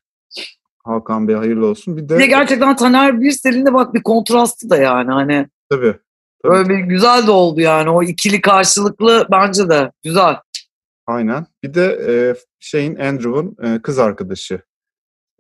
[0.85, 1.96] Hakan Bey hayırlı olsun.
[1.96, 5.94] Bir de Bir de gerçekten Taner Birsel'in de bak bir kontrastı da yani hani tabii.
[6.45, 10.37] Böyle bir güzel de oldu yani o ikili karşılıklı bence de güzel.
[11.07, 11.47] Aynen.
[11.63, 12.13] Bir de e,
[12.61, 14.61] şeyin Andrew'un e, kız arkadaşı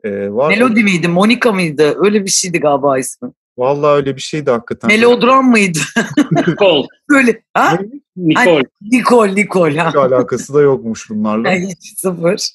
[0.04, 0.48] e, var.
[0.48, 1.94] Melodi miydi, Monika mıydı?
[2.04, 3.32] Öyle bir şeydi galiba ismi.
[3.58, 4.88] Vallahi öyle bir şeydi hakikaten.
[4.88, 5.78] Melodram mıydı?
[6.32, 6.86] Nicole.
[7.10, 7.78] Böyle ha?
[8.16, 8.64] Nicole.
[8.82, 9.78] Nicole, Nicole.
[9.78, 9.88] Ha.
[9.88, 11.52] Hiç alakası da yokmuş bunlarla.
[11.52, 12.48] Hiç sıfır.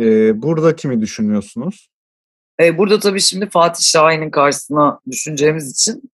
[0.00, 1.88] E, burada kimi düşünüyorsunuz?
[2.60, 6.10] Ee, burada tabii şimdi Fatih Şahin'in karşısına düşüneceğimiz için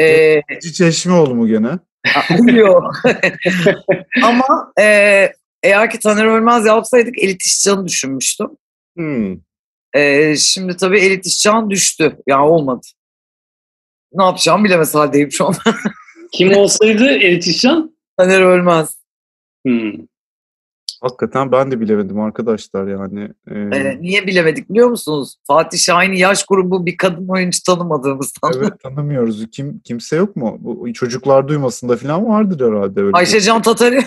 [0.00, 0.42] ee,
[0.74, 1.78] Çeşmeoğlu mu gene?
[2.52, 2.94] Yok.
[4.22, 4.84] Ama e,
[5.62, 8.48] eğer ki Taner Ölmez yapsaydık Elit İşcan'ı düşünmüştüm.
[8.96, 9.36] Hmm.
[9.94, 12.16] E, şimdi tabii Elit İşcan düştü.
[12.26, 12.86] Yani olmadı.
[14.12, 15.54] Ne yapacağımı bilemez haldeyim şu an.
[16.32, 17.96] Kim olsaydı Eritişan?
[18.16, 18.98] Taner Ölmez.
[19.66, 19.92] Hmm.
[21.00, 23.28] Hakikaten ben de bilemedim arkadaşlar yani.
[23.50, 25.36] E, E, niye bilemedik biliyor musunuz?
[25.46, 28.52] Fatih Şahin'in yaş grubu bir kadın oyuncu tanımadığımızdan.
[28.56, 29.46] evet tanımıyoruz.
[29.52, 30.56] Kim kimse yok mu?
[30.60, 33.10] Bu çocuklar duymasında falan vardır herhalde öyle.
[33.12, 34.00] Ayşecan Tatari.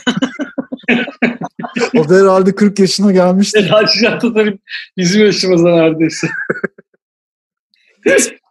[1.98, 3.70] O da herhalde 40 yaşına gelmiştir.
[3.70, 4.60] Selçuk Tatar'ın
[4.98, 6.28] bizim yaşımızda neredeyse.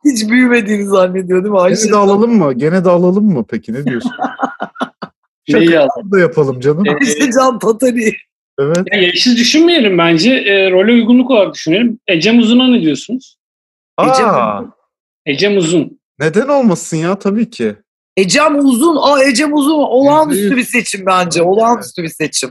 [0.05, 2.53] Hiç büyümediğini zannediyor değil mi Gene de alalım mı?
[2.53, 3.73] Gene de alalım mı peki?
[3.73, 4.13] Ne diyorsun?
[5.49, 5.91] Neyi yazdı?
[5.97, 6.85] Şaka da yapalım canım.
[7.01, 8.17] Ayşecan Tatari.
[8.61, 8.77] Evet.
[8.93, 10.31] Ya yaşlı düşünmeyelim bence.
[10.33, 11.99] E, role uygunluk olarak düşünelim.
[12.09, 13.37] Ecem Uzun'a ne diyorsunuz?
[14.01, 14.63] Ecem- Aa,
[15.27, 16.01] Ecem Uzun.
[16.19, 17.77] neden olmasın ya tabii ki.
[18.17, 18.97] Ecem Uzun.
[19.01, 19.73] Aa Ecem Uzun.
[19.79, 21.43] Olağanüstü bir seçim bence.
[21.43, 22.51] Olağanüstü bir seçim.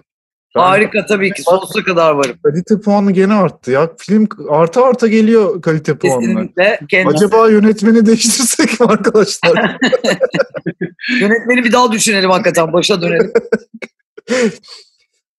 [0.55, 1.43] Ben- Harika tabii ki.
[1.43, 2.37] Sonsuza kadar varım.
[2.43, 3.89] Kalite puanı gene arttı ya.
[3.97, 6.19] Film arta arta geliyor kalite puanı.
[6.21, 6.79] Kesinlikle.
[6.89, 7.15] Kendisi.
[7.25, 9.77] Acaba yönetmeni değiştirsek mi arkadaşlar?
[11.21, 12.73] Yönetmeni bir daha düşünelim hakikaten.
[12.73, 13.33] Başa dönelim.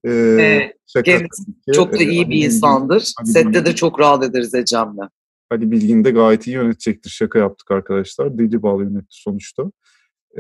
[0.05, 1.73] Ee, Ee, kendisi tabii ki.
[1.75, 3.13] çok da Ee, iyi Ali bir insandır.
[3.25, 5.09] Sette de çok rahat ederiz Ecem'le.
[5.51, 7.11] Ali Bilgin de gayet iyi yönetecektir.
[7.11, 8.39] Şaka yaptık arkadaşlar.
[8.39, 9.63] Deli Bal yönetti sonuçta.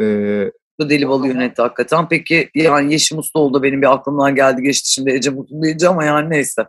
[0.00, 2.08] Ee, Bu deli balı yönetti hakikaten.
[2.08, 6.04] Peki yani Yeşim Ustaoğlu da benim bir aklımdan geldi geçti şimdi Ecem Uzun diyeceğim ama
[6.04, 6.66] yani neyse.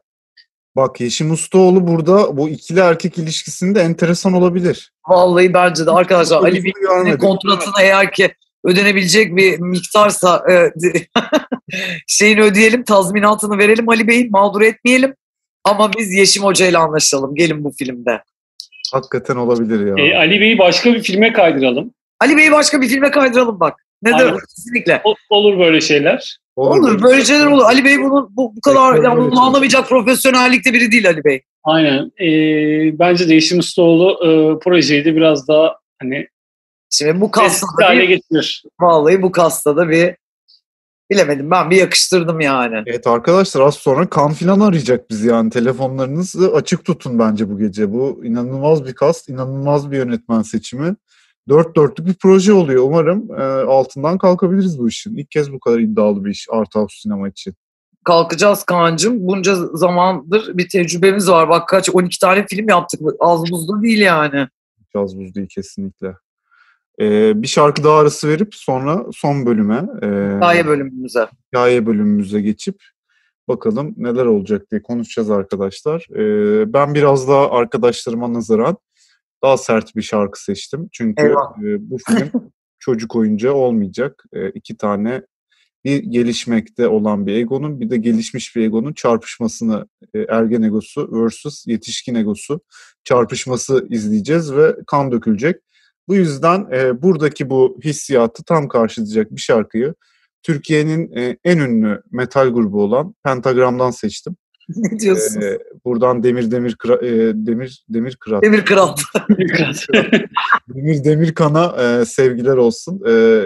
[0.75, 4.91] bak Yeşim Ustaoğlu burada bu ikili erkek ilişkisinde enteresan olabilir.
[5.07, 8.31] Vallahi bence de arkadaşlar Ali Bilgin'in kontratını eğer ki
[8.65, 10.71] ödenebilecek bir miktarsa e,
[12.07, 15.15] şeyini ödeyelim, tazminatını verelim Ali Bey'in mağdur etmeyelim.
[15.63, 17.35] Ama biz Yeşim Hoca ile anlaşalım.
[17.35, 18.23] Gelin bu filmde.
[18.93, 20.05] Hakikaten olabilir ya.
[20.05, 21.93] E, Ali Bey'i başka bir filme kaydıralım.
[22.19, 23.85] Ali Bey'i başka bir filme kaydıralım bak.
[24.03, 24.17] Neden?
[24.17, 24.37] Aynen.
[24.55, 25.01] Kesinlikle.
[25.03, 26.37] O- olur böyle şeyler.
[26.55, 27.03] Olur.
[27.03, 27.63] Böyle şeyler olur.
[27.63, 31.41] Ali Bey bunu bu, bu kadar yani öyle bunu anlamayacak profesyonellikte biri değil Ali Bey.
[31.63, 32.11] Aynen.
[32.21, 32.29] E,
[32.99, 36.27] bence Değişim Ustaoğlu e, projeyi de biraz daha hani
[36.89, 38.63] Şimdi bu kastada hale bir, getirir.
[38.79, 40.15] vallahi bu kastada bir
[41.11, 42.83] bilemedim ben bir yakıştırdım yani.
[42.85, 45.49] Evet arkadaşlar az sonra kan filan arayacak bizi yani.
[45.49, 47.91] Telefonlarınızı açık tutun bence bu gece.
[47.91, 50.95] Bu inanılmaz bir kast, inanılmaz bir yönetmen seçimi.
[51.49, 52.83] Dört dörtlük bir proje oluyor.
[52.83, 55.17] Umarım e, altından kalkabiliriz bu işin.
[55.17, 57.53] İlk kez bu kadar iddialı bir iş Art House sinema için.
[58.05, 59.27] Kalkacağız Kaan'cığım.
[59.27, 61.49] Bunca zamandır bir tecrübemiz var.
[61.49, 63.01] Bak kaç 12 tane film yaptık.
[63.19, 64.47] Az buzda değil yani.
[64.93, 66.13] Caz buz değil kesinlikle.
[66.99, 71.27] E, bir şarkı daha arası verip sonra son bölüme, e, Hikaye bölümümüze.
[71.47, 72.75] hikaye bölümümüze geçip
[73.47, 76.07] bakalım neler olacak diye konuşacağız arkadaşlar.
[76.15, 78.77] Ee, ben biraz daha arkadaşlarıma nazaran
[79.43, 80.89] daha sert bir şarkı seçtim.
[80.91, 81.57] Çünkü Eyvah.
[81.63, 82.31] e, bu film
[82.79, 84.23] çocuk oyuncağı olmayacak.
[84.33, 85.21] E, iki tane
[85.85, 91.67] bir gelişmekte olan bir egonun bir de gelişmiş bir egonun çarpışmasını e, ergen egosu versus
[91.67, 92.61] yetişkin egosu
[93.03, 95.61] çarpışması izleyeceğiz ve kan dökülecek.
[96.11, 99.93] Bu yüzden e, buradaki bu hissiyatı tam karşılayacak bir şarkıyı
[100.43, 104.35] Türkiye'nin e, en ünlü metal grubu olan Pentagram'dan seçtim.
[104.69, 105.41] ne diyorsun?
[105.41, 108.43] E, buradan Demir Demir Kıra, e, Demir Demir Kırat.
[108.43, 108.95] Demir Kral.
[110.75, 113.01] Demir Demirkan'a e, sevgiler olsun.
[113.09, 113.45] E,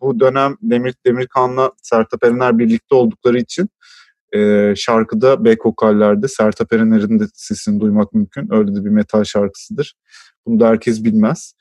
[0.00, 3.68] bu dönem Demir Demirkan'la Sertab Erener birlikte oldukları için
[4.34, 8.54] e, şarkıda back vokallerde Sertab Erener'in de sesini duymak mümkün.
[8.54, 9.94] Öyle de bir metal şarkısıdır.
[10.46, 11.54] Bunu da herkes bilmez.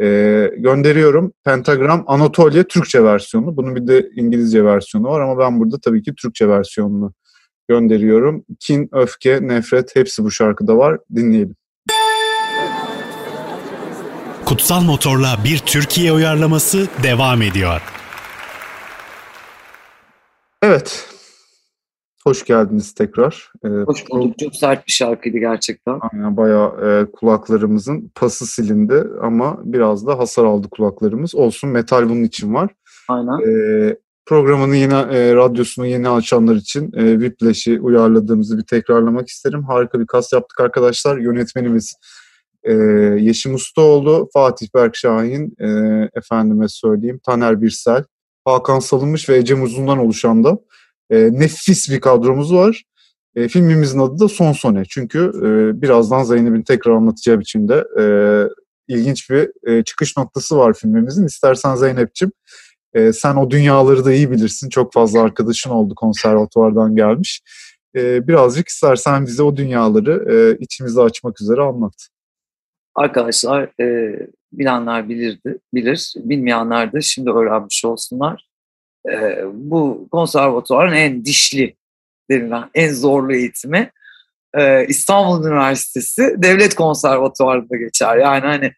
[0.00, 1.32] E, gönderiyorum.
[1.44, 3.56] Pentagram Anatolia Türkçe versiyonu.
[3.56, 7.12] Bunun bir de İngilizce versiyonu var ama ben burada tabii ki Türkçe versiyonunu
[7.68, 8.44] gönderiyorum.
[8.60, 10.98] Kin, öfke, nefret hepsi bu şarkıda var.
[11.14, 11.56] Dinleyelim.
[14.44, 17.80] Kutsal Motor'la bir Türkiye uyarlaması devam ediyor.
[20.62, 21.15] Evet.
[22.26, 23.52] Hoş geldiniz tekrar.
[23.64, 24.38] Ee, Hoş bulduk.
[24.38, 25.98] Çok sert bir şarkıydı gerçekten.
[26.12, 31.34] Aynen bayağı e, kulaklarımızın pası silindi ama biraz da hasar aldı kulaklarımız.
[31.34, 32.70] Olsun metal bunun için var.
[33.08, 33.48] Aynen.
[33.48, 39.64] E, programını yeni, e, radyosunu yeni açanlar için e, Whiplash'i uyarladığımızı bir tekrarlamak isterim.
[39.64, 41.18] Harika bir kas yaptık arkadaşlar.
[41.18, 41.94] Yönetmenimiz
[42.62, 42.72] e,
[43.18, 45.68] Yeşim Ustaoğlu, Fatih Berk Şahin, e,
[46.14, 48.04] efendime söyleyeyim Taner Birsel,
[48.44, 50.58] Hakan Salınmış ve Ecem Uzun'dan oluşan da
[51.10, 52.82] e, nefis bir kadromuz var.
[53.36, 54.82] E, filmimizin adı da Son Sone.
[54.88, 58.04] Çünkü e, birazdan Zeynep'in tekrar anlatacağı biçimde e,
[58.88, 61.26] ilginç bir e, çıkış noktası var filmimizin.
[61.26, 62.32] İstersen Zeynep'ciğim
[62.94, 64.68] e, sen o dünyaları da iyi bilirsin.
[64.68, 67.42] Çok fazla arkadaşın oldu konservatuvardan gelmiş.
[67.96, 72.08] E, birazcık istersen bize o dünyaları e, içimizi açmak üzere anlat.
[72.94, 74.18] Arkadaşlar e,
[74.52, 78.45] bilenler bilirdi, bilir, bilmeyenler de şimdi öğrenmiş olsunlar.
[79.12, 81.76] E, bu konservatuvarın en dişli
[82.30, 83.90] denilen, en zorlu eğitimi
[84.54, 88.16] e, İstanbul Üniversitesi Devlet Konservatuvarı'nda geçer.
[88.16, 88.72] Yani hani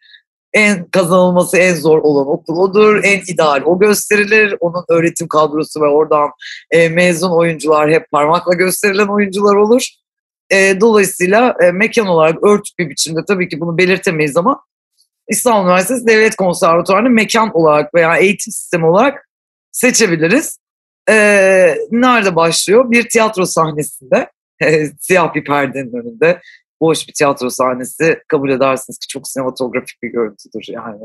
[0.53, 4.55] en kazanılması en zor olan okul odur, en ideal o gösterilir.
[4.59, 6.29] Onun öğretim kadrosu ve oradan
[6.71, 9.87] e, mezun oyuncular hep parmakla gösterilen oyuncular olur.
[10.49, 14.63] E, dolayısıyla e, mekan olarak örtük bir biçimde tabii ki bunu belirtemeyiz ama
[15.27, 19.28] İstanbul Üniversitesi Devlet Konservatuvarı'nı mekan olarak veya eğitim sistemi olarak
[19.79, 20.59] seçebiliriz.
[21.09, 21.15] E,
[21.91, 22.91] nerede başlıyor?
[22.91, 24.31] Bir tiyatro sahnesinde,
[24.63, 26.41] e, siyah bir perdenin önünde
[26.81, 31.01] boş bir tiyatro sahnesi kabul edersiniz ki çok sinematografik bir görüntüdür yani.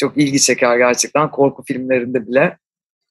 [0.00, 2.58] Çok ilgi çeker gerçekten korku filmlerinde bile.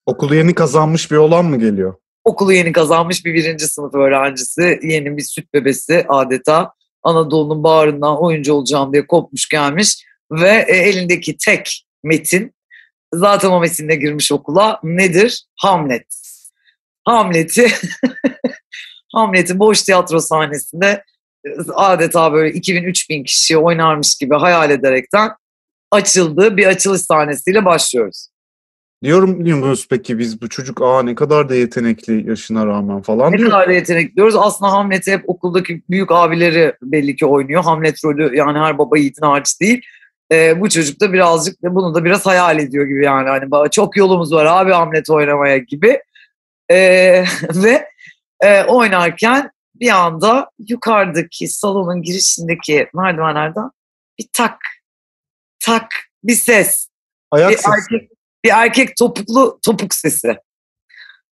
[0.06, 1.94] Okulu yeni kazanmış bir olan mı geliyor?
[2.24, 8.54] Okulu yeni kazanmış bir birinci sınıf öğrencisi, yeni bir süt bebesi adeta Anadolu'nun bağrından oyuncu
[8.54, 12.56] olacağım diye kopmuş gelmiş ve e, elindeki tek metin
[13.14, 15.46] zaten o metinle girmiş okula nedir?
[15.56, 16.08] Hamlet.
[17.04, 17.68] Hamlet'i
[19.14, 21.04] Hamlet'i boş tiyatro sahnesinde
[21.74, 25.32] adeta böyle 2000-3000 kişi oynarmış gibi hayal ederekten
[25.92, 28.28] açıldığı bir açılış sahnesiyle başlıyoruz.
[29.04, 33.38] Diyorum diyoruz peki biz bu çocuk aa ne kadar da yetenekli yaşına rağmen falan Ne
[33.38, 34.36] kadar da yetenekli diyoruz.
[34.36, 37.64] Aslında Hamlet'i hep okuldaki büyük abileri belli ki oynuyor.
[37.64, 39.82] Hamlet rolü yani her baba yiğidin harcı değil.
[40.32, 43.30] Ee, bu çocuk da birazcık bunu da biraz hayal ediyor gibi yani.
[43.30, 46.00] Hani çok yolumuz var abi Hamlet oynamaya gibi.
[46.72, 47.24] Ee,
[47.56, 47.90] ve
[48.42, 53.70] e, oynarken bir anda yukarıdaki salonun girişindeki merdivenlerden
[54.20, 54.58] bir tak
[55.60, 55.90] tak
[56.24, 56.88] bir ses.
[57.32, 57.70] Ayak bir sesi.
[57.70, 58.12] erkek,
[58.44, 60.38] bir erkek topuklu topuk sesi.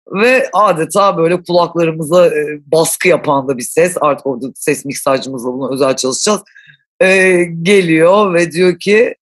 [0.07, 3.97] Ve adeta böyle kulaklarımıza e, baskı yapan da bir ses.
[4.01, 6.41] Artık orada ses miksajcımızla bunu özel çalışacağız.
[7.01, 9.15] E, geliyor ve diyor ki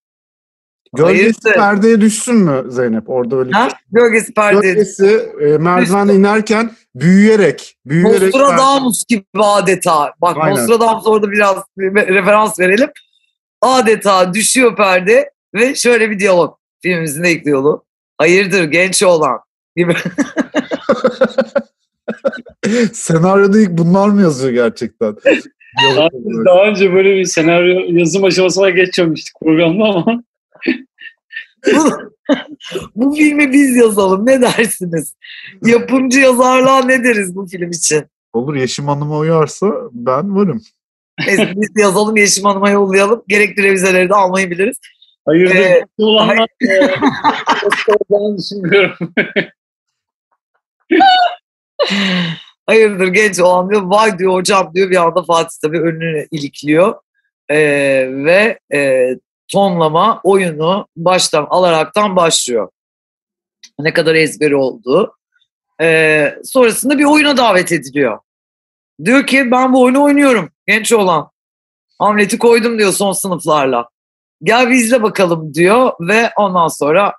[0.94, 1.54] Gölgesi Hayırdır?
[1.54, 3.10] perdeye düşsün mü Zeynep?
[3.10, 3.68] Orada öyle ha?
[3.92, 4.60] Gölgesi perde.
[4.62, 10.13] Gölgesi e, merdiven inerken büyüyerek büyüyerek Nostradamus gibi adeta.
[10.22, 10.58] Bak Aynen.
[10.58, 12.90] Nostradamus orada biraz bir referans verelim.
[13.62, 16.58] Adeta düşüyor perde ve şöyle bir diyalog.
[16.82, 17.86] Filmimizin ilk diyaloğu.
[18.18, 19.40] Hayırdır genç oğlan
[19.76, 19.96] gibi.
[22.94, 25.16] senaryoda ilk bunlar mı yazıyor gerçekten?
[25.84, 26.10] Daha,
[26.46, 30.24] daha önce böyle bir senaryo yazım aşamasına geçmemiştik programda ama
[31.66, 31.92] bu,
[32.96, 35.16] bu filmi biz yazalım ne dersiniz?
[35.66, 38.06] Yapımcı yazarlığa ne deriz bu film için?
[38.34, 40.62] Olur Yeşim Hanım'a uyarsa ben varım.
[41.28, 43.24] Neyse, biz yazalım Yeşim Hanım'a yollayalım.
[43.28, 44.78] Gerekli revizeleri de almayı biliriz.
[45.26, 46.90] hayırdır Ee, olanlar e,
[48.12, 49.13] olacağını düşünmüyorum.
[52.67, 53.82] Hayırdır genç olan diyor.
[53.82, 54.89] Vay diyor hocam diyor.
[54.89, 56.95] Bir anda Fatih tabii önünü ilikliyor.
[57.49, 57.58] Ee,
[58.12, 59.10] ve e,
[59.51, 62.69] tonlama oyunu baştan alaraktan başlıyor.
[63.80, 65.17] Ne kadar ezberi olduğu
[65.82, 68.19] Ee, sonrasında bir oyuna davet ediliyor.
[69.06, 71.30] Diyor ki ben bu oyunu oynuyorum genç olan.
[71.99, 73.89] Hamlet'i koydum diyor son sınıflarla.
[74.43, 77.13] Gel bir izle bakalım diyor ve ondan sonra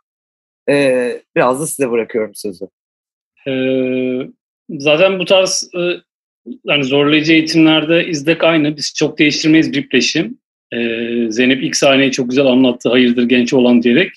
[0.68, 2.64] e, biraz da size bırakıyorum sözü.
[3.46, 4.28] Ee,
[4.70, 5.80] zaten bu tarz e,
[6.64, 8.76] yani zorlayıcı eğitimlerde izdek aynı.
[8.76, 10.30] Biz çok değiştirmeyiz Whiplash'i.
[10.72, 12.88] Ee, Zeynep ilk sahneyi çok güzel anlattı.
[12.88, 14.10] Hayırdır genç olan diyerek.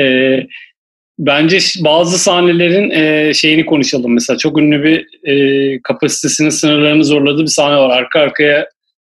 [0.00, 0.46] Ee,
[1.18, 4.14] bence bazı sahnelerin e, şeyini konuşalım.
[4.14, 7.90] Mesela çok ünlü bir e, kapasitesinin sınırlarını zorladığı bir sahne var.
[7.98, 8.68] Arka arkaya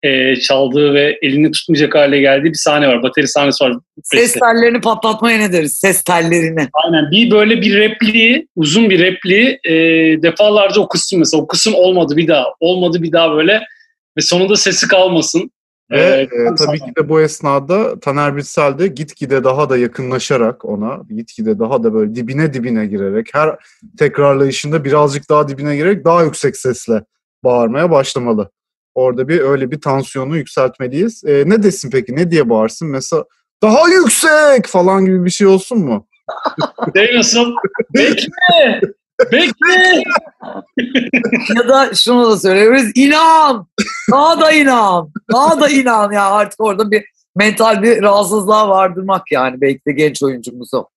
[0.03, 3.03] e, çaldığı ve elini tutmayacak hale geldiği bir sahne var.
[3.03, 3.77] Bateri sahnesi var.
[4.03, 5.79] Ses tellerini patlatmaya ne deriz?
[5.79, 6.69] Ses tellerini.
[6.85, 7.11] Aynen.
[7.11, 9.73] Bir böyle bir repliği, uzun bir repliği e,
[10.23, 11.43] defalarca o kısım mesela.
[11.43, 12.47] O kısım olmadı bir daha.
[12.61, 13.61] Olmadı bir daha böyle.
[14.19, 15.51] Ve sonunda sesi kalmasın.
[15.91, 21.01] Ve e, tabii ki de bu esnada Taner Birsel de gitgide daha da yakınlaşarak ona,
[21.11, 23.57] gitgide daha da böyle dibine dibine girerek, her
[23.99, 27.05] tekrarlayışında birazcık daha dibine girerek daha yüksek sesle
[27.45, 28.51] bağırmaya başlamalı.
[28.95, 31.25] Orada bir öyle bir tansiyonu yükseltmeliyiz.
[31.25, 32.17] E, ne desin peki?
[32.17, 32.89] Ne diye bağırsın?
[32.89, 33.25] Mesela
[33.63, 36.07] daha yüksek falan gibi bir şey olsun mu?
[36.97, 37.55] Şey nasıl?
[37.95, 38.81] Bekle!
[39.33, 40.03] Bekle!
[41.57, 42.91] ya da şunu da söylüyoruz.
[42.95, 43.67] İnan!
[44.13, 45.13] Daha da inan!
[45.33, 47.05] Daha da inan ya artık orada bir
[47.37, 50.89] mental bir rahatsızlığa vardırmak yani belki de genç oyuncumuzu.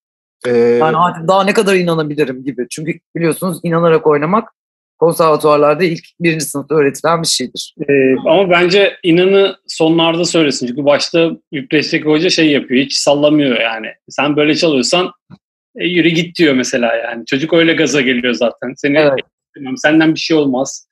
[0.45, 2.67] Ee, yani artık daha ne kadar inanabilirim gibi.
[2.69, 4.54] Çünkü biliyorsunuz inanarak oynamak
[4.97, 7.75] konservatuvarlarda ilk birinci sınıfta öğretilen bir şeydir.
[7.89, 10.67] Ee, ama bence inanı sonlarda söylesin.
[10.67, 12.85] Çünkü başta Yüpreş'teki hoca şey yapıyor.
[12.85, 13.87] Hiç sallamıyor yani.
[14.09, 15.11] Sen böyle çalıyorsan
[15.75, 17.25] e, yürü git diyor mesela yani.
[17.25, 18.73] Çocuk öyle gaza geliyor zaten.
[18.77, 19.19] Seni evet.
[19.75, 20.87] senden bir şey olmaz.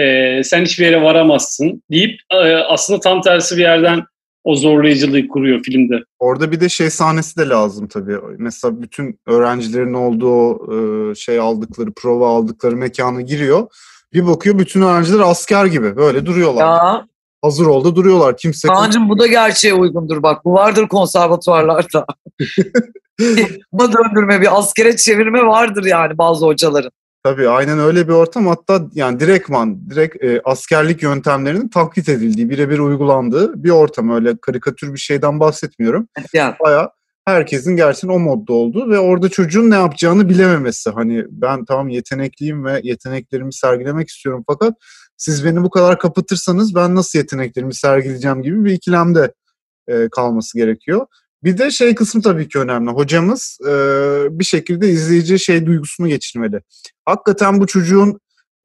[0.00, 4.02] Ee, sen hiçbir yere varamazsın deyip e, aslında tam tersi bir yerden
[4.48, 5.94] o zorlayıcılığı kuruyor filmde.
[6.18, 8.16] Orada bir de şey sahnesi de lazım tabii.
[8.38, 10.72] Mesela bütün öğrencilerin olduğu
[11.10, 13.66] e, şey aldıkları, prova aldıkları mekana giriyor.
[14.12, 16.62] Bir bakıyor bütün öğrenciler asker gibi böyle duruyorlar.
[16.62, 17.06] Ya.
[17.42, 18.36] Hazır oldu duruyorlar.
[18.36, 20.44] Kimse Kaan'cığım bu da gerçeğe uygundur bak.
[20.44, 22.06] Bu vardır konservatuvarlarda.
[23.72, 26.92] Buna döndürme bir askere çevirme vardır yani bazı hocaların.
[27.28, 32.78] Tabii aynen öyle bir ortam hatta yani direktman direkt e, askerlik yöntemlerinin taklit edildiği, birebir
[32.78, 34.10] uygulandığı bir ortam.
[34.10, 36.08] Öyle karikatür bir şeyden bahsetmiyorum.
[36.32, 36.54] Yani.
[36.60, 36.90] Baya
[37.24, 40.90] herkesin gerçekten o modda olduğu ve orada çocuğun ne yapacağını bilememesi.
[40.90, 44.74] Hani ben tamam yetenekliyim ve yeteneklerimi sergilemek istiyorum fakat
[45.16, 49.32] siz beni bu kadar kapatırsanız ben nasıl yeteneklerimi sergileyeceğim gibi bir ikilemde
[49.88, 51.06] e, kalması gerekiyor.
[51.44, 52.90] Bir de şey kısmı tabii ki önemli.
[52.90, 53.70] Hocamız e,
[54.30, 56.60] bir şekilde izleyici şey duygusunu geçirmeli.
[57.04, 58.20] Hakikaten bu çocuğun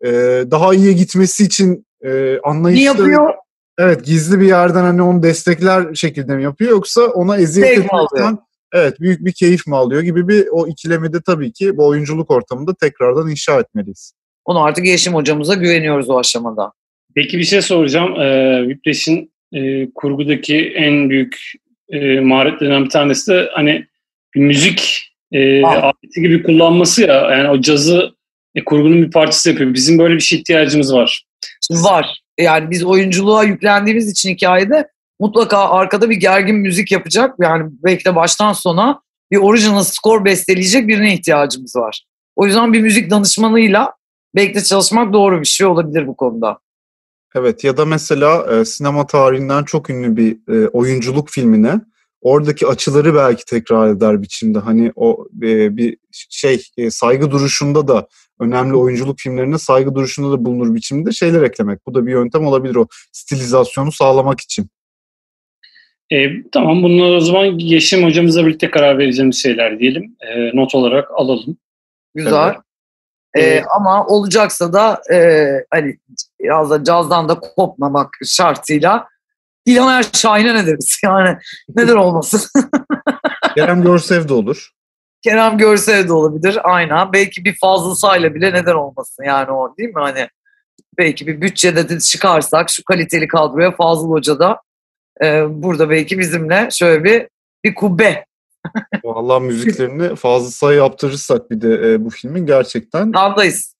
[0.05, 0.09] e,
[0.51, 2.81] daha iyiye gitmesi için e, anlayışlı...
[2.81, 3.33] Ne yapıyor?
[3.77, 8.37] Evet gizli bir yerden hani onu destekler şekilde mi yapıyor yoksa ona eziyet etmekten
[8.73, 12.31] evet büyük bir keyif mi alıyor gibi bir o ikilemi de tabii ki bu oyunculuk
[12.31, 14.13] ortamında tekrardan inşa etmeliyiz.
[14.45, 16.71] Onu artık Yeşim hocamıza güveniyoruz o aşamada.
[17.15, 18.21] Peki bir şey soracağım.
[18.21, 21.53] Ee, Whiplash'in e, kurgudaki en büyük
[21.93, 23.85] e, maharetlerinden bir tanesi de hani
[24.35, 27.31] bir müzik e, aleti gibi kullanması ya.
[27.31, 28.11] Yani o cazı
[28.55, 29.73] e, kurgunun bir parçası yapıyor.
[29.73, 31.25] Bizim böyle bir şey ihtiyacımız var.
[31.71, 32.19] Var.
[32.39, 34.87] Yani biz oyunculuğa yüklendiğimiz için hikayede
[35.19, 37.35] mutlaka arkada bir gergin müzik yapacak.
[37.41, 39.01] Yani belki de baştan sona
[39.31, 42.05] bir original score besteleyecek birine ihtiyacımız var.
[42.35, 43.93] O yüzden bir müzik danışmanıyla
[44.35, 46.59] belki de çalışmak doğru bir şey olabilir bu konuda.
[47.35, 51.81] Evet ya da mesela e, sinema tarihinden çok ünlü bir e, oyunculuk filmine
[52.21, 54.59] oradaki açıları belki tekrar eder biçimde.
[54.59, 58.07] Hani o e, bir şey e, saygı duruşunda da
[58.39, 61.87] önemli oyunculuk filmlerine saygı duruşunda da bulunur biçimde şeyler eklemek.
[61.87, 64.69] Bu da bir yöntem olabilir o stilizasyonu sağlamak için.
[66.11, 70.15] E, tamam bunlar o zaman Yeşim hocamızla birlikte karar vereceğimiz şeyler diyelim.
[70.21, 71.57] E, not olarak alalım.
[72.15, 72.45] Güzel.
[72.45, 72.57] Evet.
[73.37, 75.97] Ee, ama olacaksa da e, hani
[76.39, 79.07] biraz da cazdan da kopmamak şartıyla
[79.65, 80.99] İlhan Erşahin'e ne deriz?
[81.03, 81.37] Yani
[81.75, 82.41] neden olmasın?
[83.55, 84.69] Kerem Görsev de olur.
[85.21, 86.59] Kerem Görsev de olabilir.
[86.63, 87.13] Aynen.
[87.13, 90.01] Belki bir fazlasıyla bile neden olmasın yani o değil mi?
[90.01, 90.27] Hani
[90.97, 94.61] belki bir bütçede de çıkarsak şu kaliteli kadroya Fazıl Hoca da
[95.23, 97.27] e, burada belki bizimle şöyle bir
[97.63, 98.25] bir kubbe
[99.03, 103.11] Vallahi müziklerini fazla sayı yaptırırsak bir de e, bu filmin gerçekten.
[103.11, 103.75] Kandayız.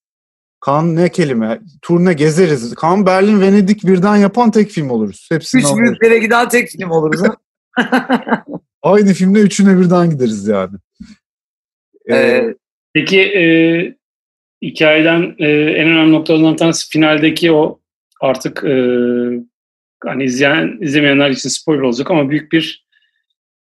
[0.60, 1.62] Kan ne kelime?
[1.82, 2.76] Turne gezeriz.
[2.76, 5.28] Kan, Berlin, Venedik birden yapan tek film oluruz.
[5.32, 7.22] Hepsini Üç büyüklere giden tek film oluruz.
[8.82, 10.78] Aynı filmde üçüne birden gideriz yani.
[12.06, 12.56] Ee, ee,
[12.94, 13.44] peki e,
[14.62, 17.80] hikayeden e, en önemli noktalarından tanesi finaldeki o
[18.22, 18.76] artık e,
[20.04, 22.83] hani izleyen izlemeyenler için spoiler olacak ama büyük bir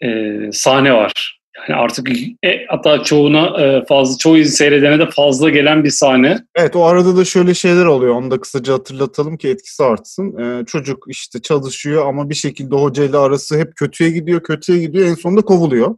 [0.01, 1.39] e, sahne var
[1.69, 2.09] Yani artık
[2.43, 6.39] e, hatta çoğuna e, fazla çoğu seyredene de fazla gelen bir sahne.
[6.55, 8.15] Evet o arada da şöyle şeyler oluyor.
[8.15, 10.37] Onu da kısaca hatırlatalım ki etkisi artsın.
[10.37, 15.07] Ee, çocuk işte çalışıyor ama bir şekilde hocayla arası hep kötüye gidiyor, kötüye gidiyor.
[15.07, 15.95] En sonunda kovuluyor.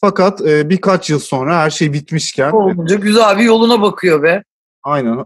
[0.00, 2.50] Fakat e, birkaç yıl sonra her şey bitmişken...
[2.50, 4.42] Olunca güzel bir yoluna bakıyor be.
[4.82, 5.24] Aynen.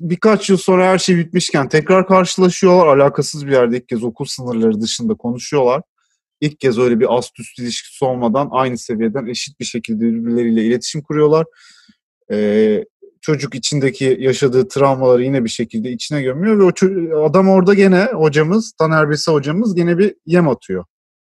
[0.00, 2.86] Birkaç yıl sonra her şey bitmişken tekrar karşılaşıyorlar.
[2.86, 5.82] Alakasız bir yerde ilk kez okul sınırları dışında konuşuyorlar.
[6.42, 11.02] İlk kez öyle bir ast üst ilişkisi olmadan aynı seviyeden eşit bir şekilde birbirleriyle iletişim
[11.02, 11.46] kuruyorlar.
[12.32, 12.84] Ee,
[13.20, 18.04] çocuk içindeki yaşadığı travmaları yine bir şekilde içine gömüyor ve o ço- adam orada gene
[18.12, 20.84] hocamız Taner Bese hocamız gene bir yem atıyor.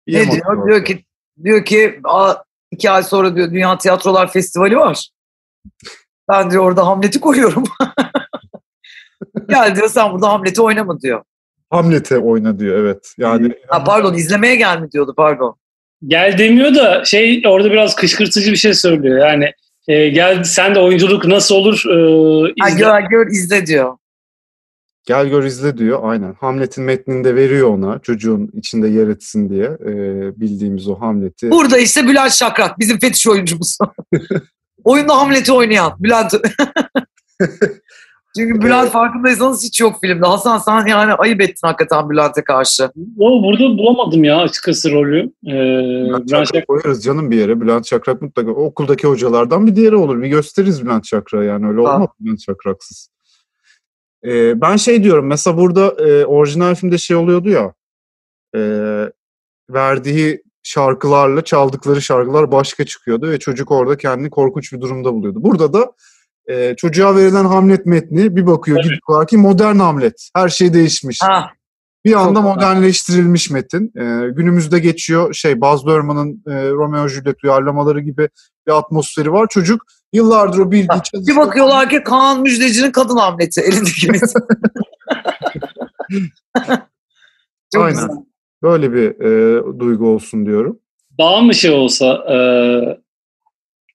[0.07, 0.47] Bir yem Ne diyor?
[0.47, 0.67] atıyor.
[0.69, 1.05] Diyor ki
[1.45, 2.35] diyor ki "Aa,
[2.71, 5.11] iki ay sonra diyor Dünya Tiyatrolar Festivali var.
[6.29, 7.65] Ben diyor orada Hamlet'i koyuyorum.
[9.49, 11.23] Gel diyor sen burada Hamlet'i oynama diyor.
[11.71, 13.15] Hamlet'e oyna diyor evet.
[13.19, 15.57] Yani Ha, pardon izlemeye gel mi diyordu pardon.
[16.07, 19.19] Gel demiyor da şey orada biraz kışkırtıcı bir şey söylüyor.
[19.29, 19.53] Yani
[19.89, 22.79] e, gel sen de oyunculuk nasıl olur e, Ha, izle.
[22.81, 23.97] gör, gör izle diyor.
[25.07, 25.99] Gel gör izle diyor.
[26.03, 26.35] Aynen.
[26.41, 29.93] Hamlet'in metninde veriyor ona çocuğun içinde yer etsin diye e,
[30.41, 31.51] bildiğimiz o Hamlet'i.
[31.51, 33.79] Burada işte Bülent Şakrak bizim fetiş oyuncumuz.
[34.85, 36.35] Oyunda Hamlet'i oynayan Bülent.
[38.39, 38.93] Çünkü Bülent Evet.
[38.93, 40.27] farkındaysanız hiç yok filmde.
[40.27, 42.91] Hasan sen yani ayıp ettin hakikaten Bülent'e karşı.
[43.19, 45.19] O burada bulamadım ya açıkçası rolü.
[45.47, 47.61] E, Bülent Bülent Çakrak koyarız canım bir yere.
[47.61, 50.23] Bülent Çakrak mutlaka o okuldaki hocalardan bir diğeri olur.
[50.23, 51.95] Bir gösteririz Bülent Çakrak'ı yani öyle Ha.
[51.95, 53.11] olmaz Bülent Çakraksız.
[54.25, 57.73] Ee, ben şey diyorum mesela burada e, orijinal filmde şey oluyordu ya
[58.57, 58.61] e,
[59.71, 65.39] verdiği şarkılarla çaldıkları şarkılar başka çıkıyordu ve çocuk orada kendini korkunç bir durumda buluyordu.
[65.43, 65.93] Burada da
[66.51, 68.91] e, çocuğa verilen Hamlet metni bir bakıyor Evet.
[68.91, 70.29] gidiyorlar ki modern Hamlet.
[70.37, 71.19] Her şey değişmiş.
[71.23, 71.51] Ha,
[72.05, 73.93] Bir anda modernleştirilmiş metin.
[73.97, 78.29] Ee, günümüzde geçiyor şey Baz Luhrmann'ın e, Romeo Juliet uyarlamaları gibi
[78.67, 79.47] bir atmosferi var.
[79.51, 79.83] Çocuk
[80.13, 81.37] yıllardır o bildiği bir çalışıyor.
[81.47, 84.29] bakıyorlar ki Kaan Müjdeci'nin kadın Hamlet'i elindeki metin.
[87.75, 87.95] Çok Aynen.
[87.95, 88.09] güzel.
[88.63, 90.79] Böyle bir e, duygu olsun diyorum.
[91.19, 92.37] daha mı şey olsa e,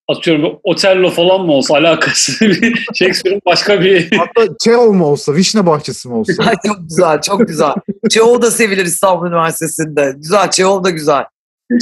[0.07, 5.65] atıyorum Otello falan mı olsa alakası bir Shakespeare'in başka bir Hatta Çehov mu olsa, Vişne
[5.65, 6.43] Bahçesi mi olsa?
[6.47, 7.73] Ay, çok güzel, çok güzel.
[8.09, 10.13] Çehov da sevilir İstanbul Üniversitesi'nde.
[10.17, 11.25] Güzel, Çehov da güzel.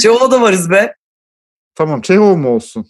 [0.00, 0.94] Çehov'a da varız be.
[1.74, 2.86] tamam Çehov mu olsun?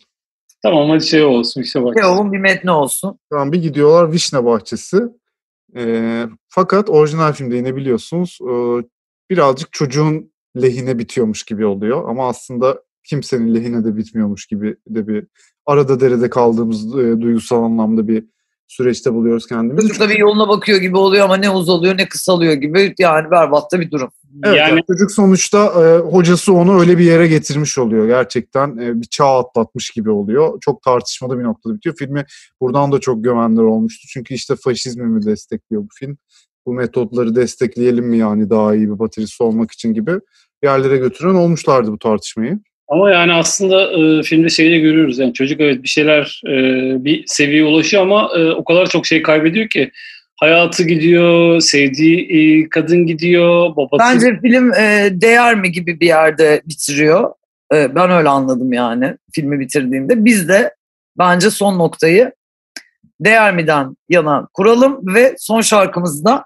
[0.62, 1.96] tamam hadi şey olsun işte bak.
[1.96, 3.18] Çehov'un bir metni olsun.
[3.30, 5.02] Tamam bir gidiyorlar Vişne Bahçesi.
[5.76, 8.52] E, fakat orijinal filmde yine biliyorsunuz e,
[9.30, 10.32] birazcık çocuğun
[10.62, 12.08] lehine bitiyormuş gibi oluyor.
[12.08, 15.26] Ama aslında kimsenin lehine de bitmiyormuş gibi de bir
[15.66, 18.24] arada derede kaldığımız e, duygusal anlamda bir
[18.68, 19.88] süreçte buluyoruz kendimizi.
[19.88, 22.94] Çocuk da bir yoluna bakıyor gibi oluyor ama ne uzalıyor ne kısalıyor gibi.
[22.98, 24.10] Yani berbatta bir durum.
[24.44, 28.06] Evet, yani yani çocuk sonuçta e, hocası onu öyle bir yere getirmiş oluyor.
[28.06, 30.58] Gerçekten e, bir çağ atlatmış gibi oluyor.
[30.60, 31.94] Çok tartışmalı bir noktada bitiyor.
[31.98, 32.24] Filmi
[32.60, 34.08] buradan da çok gömenler olmuştu.
[34.10, 36.16] Çünkü işte faşizmi mi destekliyor bu film?
[36.66, 40.20] Bu metotları destekleyelim mi yani daha iyi bir baterist olmak için gibi
[40.62, 42.60] yerlere götüren olmuşlardı bu tartışmayı.
[42.88, 46.54] Ama yani aslında e, filmde şeyi de görüyoruz yani çocuk evet bir şeyler e,
[47.04, 49.90] bir seviyeye ulaşıyor ama e, o kadar çok şey kaybediyor ki
[50.36, 56.62] hayatı gidiyor, sevdiği e, kadın gidiyor, babası Bence film e, değer mi gibi bir yerde
[56.66, 57.32] bitiriyor.
[57.74, 60.24] E, ben öyle anladım yani filmi bitirdiğimde.
[60.24, 60.74] Biz de
[61.18, 62.32] bence son noktayı
[63.20, 66.44] değer mi'den yana kuralım ve son şarkımızda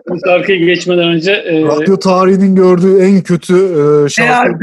[0.10, 4.60] bu şarkıya geçmeden önce e, Radyo tarihinin gördüğü en kötü e, şarkı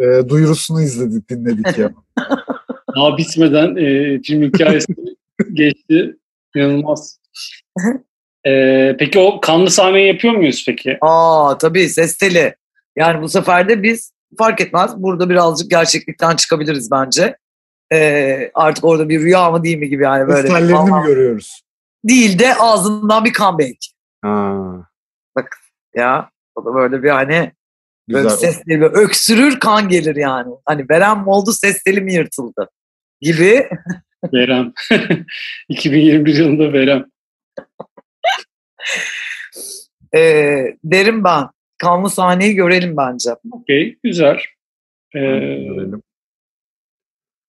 [0.00, 1.92] e, duyurusunu izledik, dinledik ya.
[2.96, 4.94] daha bitmeden e, film hikayesi
[5.52, 6.16] geçti.
[6.56, 7.18] İnanılmaz.
[8.46, 10.98] E, peki o kanlı sahneyi yapıyor muyuz peki?
[11.00, 12.54] aa tabii ses teli.
[12.96, 17.36] Yani bu sefer de biz fark etmez burada birazcık gerçeklikten çıkabiliriz bence.
[17.92, 20.48] E, artık orada bir rüya mı değil mi gibi yani böyle.
[20.48, 21.62] Eserlerini mi Aa, görüyoruz?
[22.04, 23.78] Değil de ağzından bir comeback.
[24.22, 24.88] Ha,
[25.94, 27.52] Ya o da böyle bir hani
[28.08, 28.36] Böyle güzel.
[28.36, 30.54] ses teli, böyle öksürür kan gelir yani.
[30.66, 32.70] Hani verem mi oldu ses teli mi yırtıldı
[33.20, 33.68] gibi.
[34.32, 34.72] Verem.
[35.68, 37.04] 2021 yılında Verem.
[40.14, 41.48] Ee, derim ben.
[41.78, 43.30] Kanlı sahneyi görelim bence.
[43.52, 44.38] Okey, güzel.
[45.14, 46.02] E, Görelim.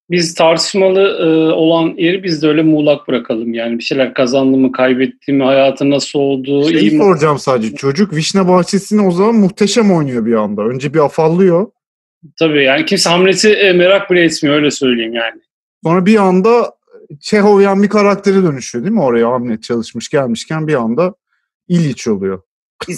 [0.10, 3.54] Biz tartışmalı e, olan yeri biz de öyle muğlak bırakalım.
[3.54, 6.98] Yani bir şeyler kazandı mı, kaybetti mi, hayatı nasıl oldu, iyi Şeyi mi?
[6.98, 7.76] soracağım sadece.
[7.76, 10.62] Çocuk Vişne Bahçesi'ni o zaman muhteşem oynuyor bir anda.
[10.62, 11.72] Önce bir afallıyor.
[12.40, 15.42] Tabii yani kimse Hamlet'i e, merak bile etmiyor öyle söyleyeyim yani.
[15.84, 16.74] Sonra bir anda
[17.20, 21.16] Çehovyan bir karaktere dönüşüyor değil mi oraya Hamlet çalışmış gelmişken bir anda
[21.68, 22.42] İliç oluyor.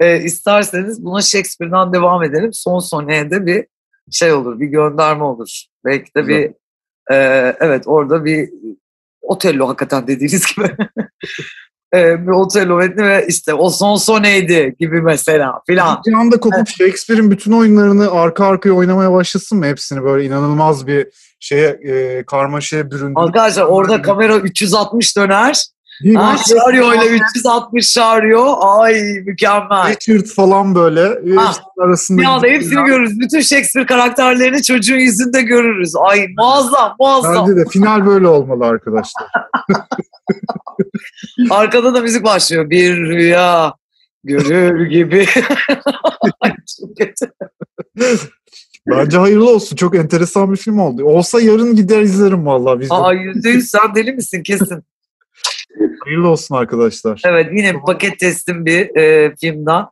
[0.00, 2.50] e, isterseniz buna Shakespeare'dan devam edelim.
[2.52, 3.66] Son soneye de bir
[4.10, 5.62] şey olur, bir gönderme olur.
[5.84, 6.50] Belki de bir
[7.10, 7.16] e,
[7.60, 8.50] evet orada bir
[9.22, 10.66] Otello hakikaten dediğiniz gibi.
[11.94, 16.02] e, bir Otello metni ve işte o son soneydi gibi mesela filan.
[16.06, 19.66] Bir anda kopup Shakespeare'in bütün oyunlarını arka arkaya oynamaya başlasın mı?
[19.66, 21.06] Hepsini böyle inanılmaz bir
[21.40, 23.14] şeye e, karmaşaya büründü.
[23.16, 25.66] Arkadaşlar orada kamera 360 döner.
[26.14, 28.54] Ha, Şaryo ile 360 Şaryo.
[28.60, 29.88] Ay mükemmel.
[29.88, 31.36] Richard falan böyle.
[31.36, 32.22] Ha, arasında.
[32.22, 33.20] Ya da hepsini görürüz.
[33.20, 35.92] Bütün Shakespeare karakterlerini çocuğun yüzünde görürüz.
[35.96, 37.48] Ay muazzam muazzam.
[37.48, 39.26] Bence de final böyle olmalı arkadaşlar.
[41.50, 42.70] Arkada da müzik başlıyor.
[42.70, 43.74] Bir rüya
[44.24, 45.26] görür gibi.
[48.86, 49.76] Bence hayırlı olsun.
[49.76, 51.04] Çok enteresan bir film oldu.
[51.04, 52.88] Olsa yarın gider izlerim vallahi biz.
[52.90, 54.82] Aa yüzde yüz sen deli misin kesin.
[56.04, 57.22] Hayırlı olsun arkadaşlar.
[57.26, 59.84] Evet yine bir paket teslim bir e, filmden.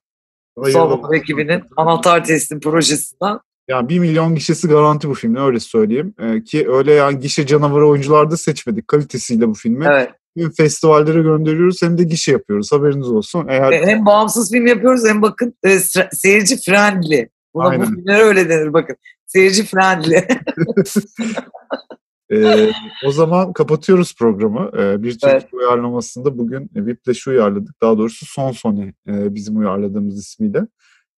[0.72, 3.38] Salvador ekibinin anahtar teslim projesinden.
[3.68, 6.14] Yani 1 milyon gişesi garanti bu filmin öyle söyleyeyim.
[6.20, 9.84] Ee, ki öyle yani gişe canavarı oyuncular da seçmedik kalitesiyle bu filmi.
[9.88, 10.10] Evet.
[10.38, 12.72] Hem festivallere gönderiyoruz hem de gişe yapıyoruz.
[12.72, 13.46] Haberiniz olsun.
[13.48, 17.26] Eğer E, Hem bağımsız film yapıyoruz hem bakın e, se- seyirci friendly.
[17.54, 17.86] Buna bu Aynen.
[17.86, 18.96] filmlere öyle denir bakın.
[19.26, 20.16] Seyirci friendly.
[22.32, 22.70] Ee,
[23.06, 24.70] o zaman kapatıyoruz programı.
[24.78, 25.48] Ee, bir Türk Evet.
[25.52, 27.80] uyarlamasında bugün Whiplash'ı uyarladık.
[27.82, 30.60] Daha doğrusu Son Sony e, bizim uyarladığımız ismiyle.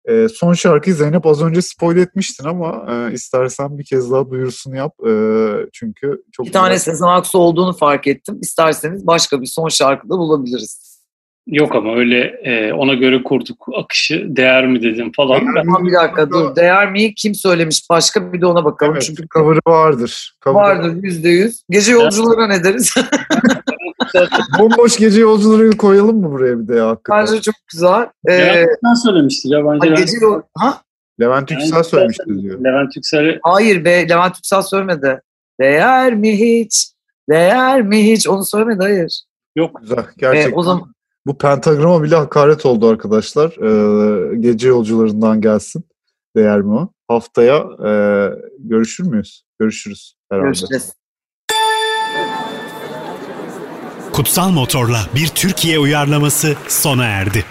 [0.09, 4.77] Ee, son şarkıyı Zeynep az önce spoil etmiştin ama e, istersen bir kez daha duyurusunu
[4.77, 4.95] yap.
[5.09, 5.13] E,
[5.73, 6.79] çünkü çok Bir tane.
[6.79, 8.39] Sezen Aksu olduğunu fark ettim.
[8.43, 10.90] İsterseniz başka bir son şarkıda bulabiliriz.
[11.47, 15.41] Yok ama öyle e, ona göre kurduk akışı değer mi dedim falan.
[15.55, 16.57] Ben, Ama bir dakika dur.
[16.57, 17.15] Değer mi?
[17.15, 18.33] Kim söylemiş başka?
[18.33, 18.93] Bir de ona bakalım.
[18.93, 20.37] Evet, Çünkü cover'ı vardır.
[20.45, 21.63] Cover'ı vardır yüzde yüz.
[21.71, 22.95] Gece yolculara ne deriz?
[24.59, 27.27] Bomboş gece yolcuları koyalım mı buraya bir de ya hakikaten?
[27.27, 28.07] Bence çok güzel.
[28.29, 29.89] Ee, Levent Yüksel söylemiştir ya bence.
[29.89, 30.41] ha, gece yol...
[30.59, 30.81] Ha?
[31.21, 32.65] Levent Levent Yüksel Yüksel söylemişti diyor.
[32.65, 35.21] Levent Yüksel'e Hayır be Levent Yüksel söylemedi.
[35.61, 36.93] Değer mi hiç?
[37.31, 38.29] Değer mi hiç?
[38.29, 39.23] Onu söylemedi hayır.
[39.57, 39.81] yok.
[39.81, 39.99] Güzel.
[39.99, 40.59] Ee, Gerçekten.
[40.59, 40.93] o zaman
[41.27, 43.51] Bu pentagrama bile hakaret oldu arkadaşlar.
[43.51, 45.85] Ee, gece yolcularından gelsin.
[46.37, 46.89] Değer mi o?
[47.09, 47.93] Haftaya e,
[48.59, 49.43] görüşür müyüz?
[49.59, 50.47] Görüşürüz herhalde.
[50.47, 50.93] görüşeceğiz.
[54.13, 57.45] Kutsal Motor'la bir Türkiye uyarlaması sona erdi.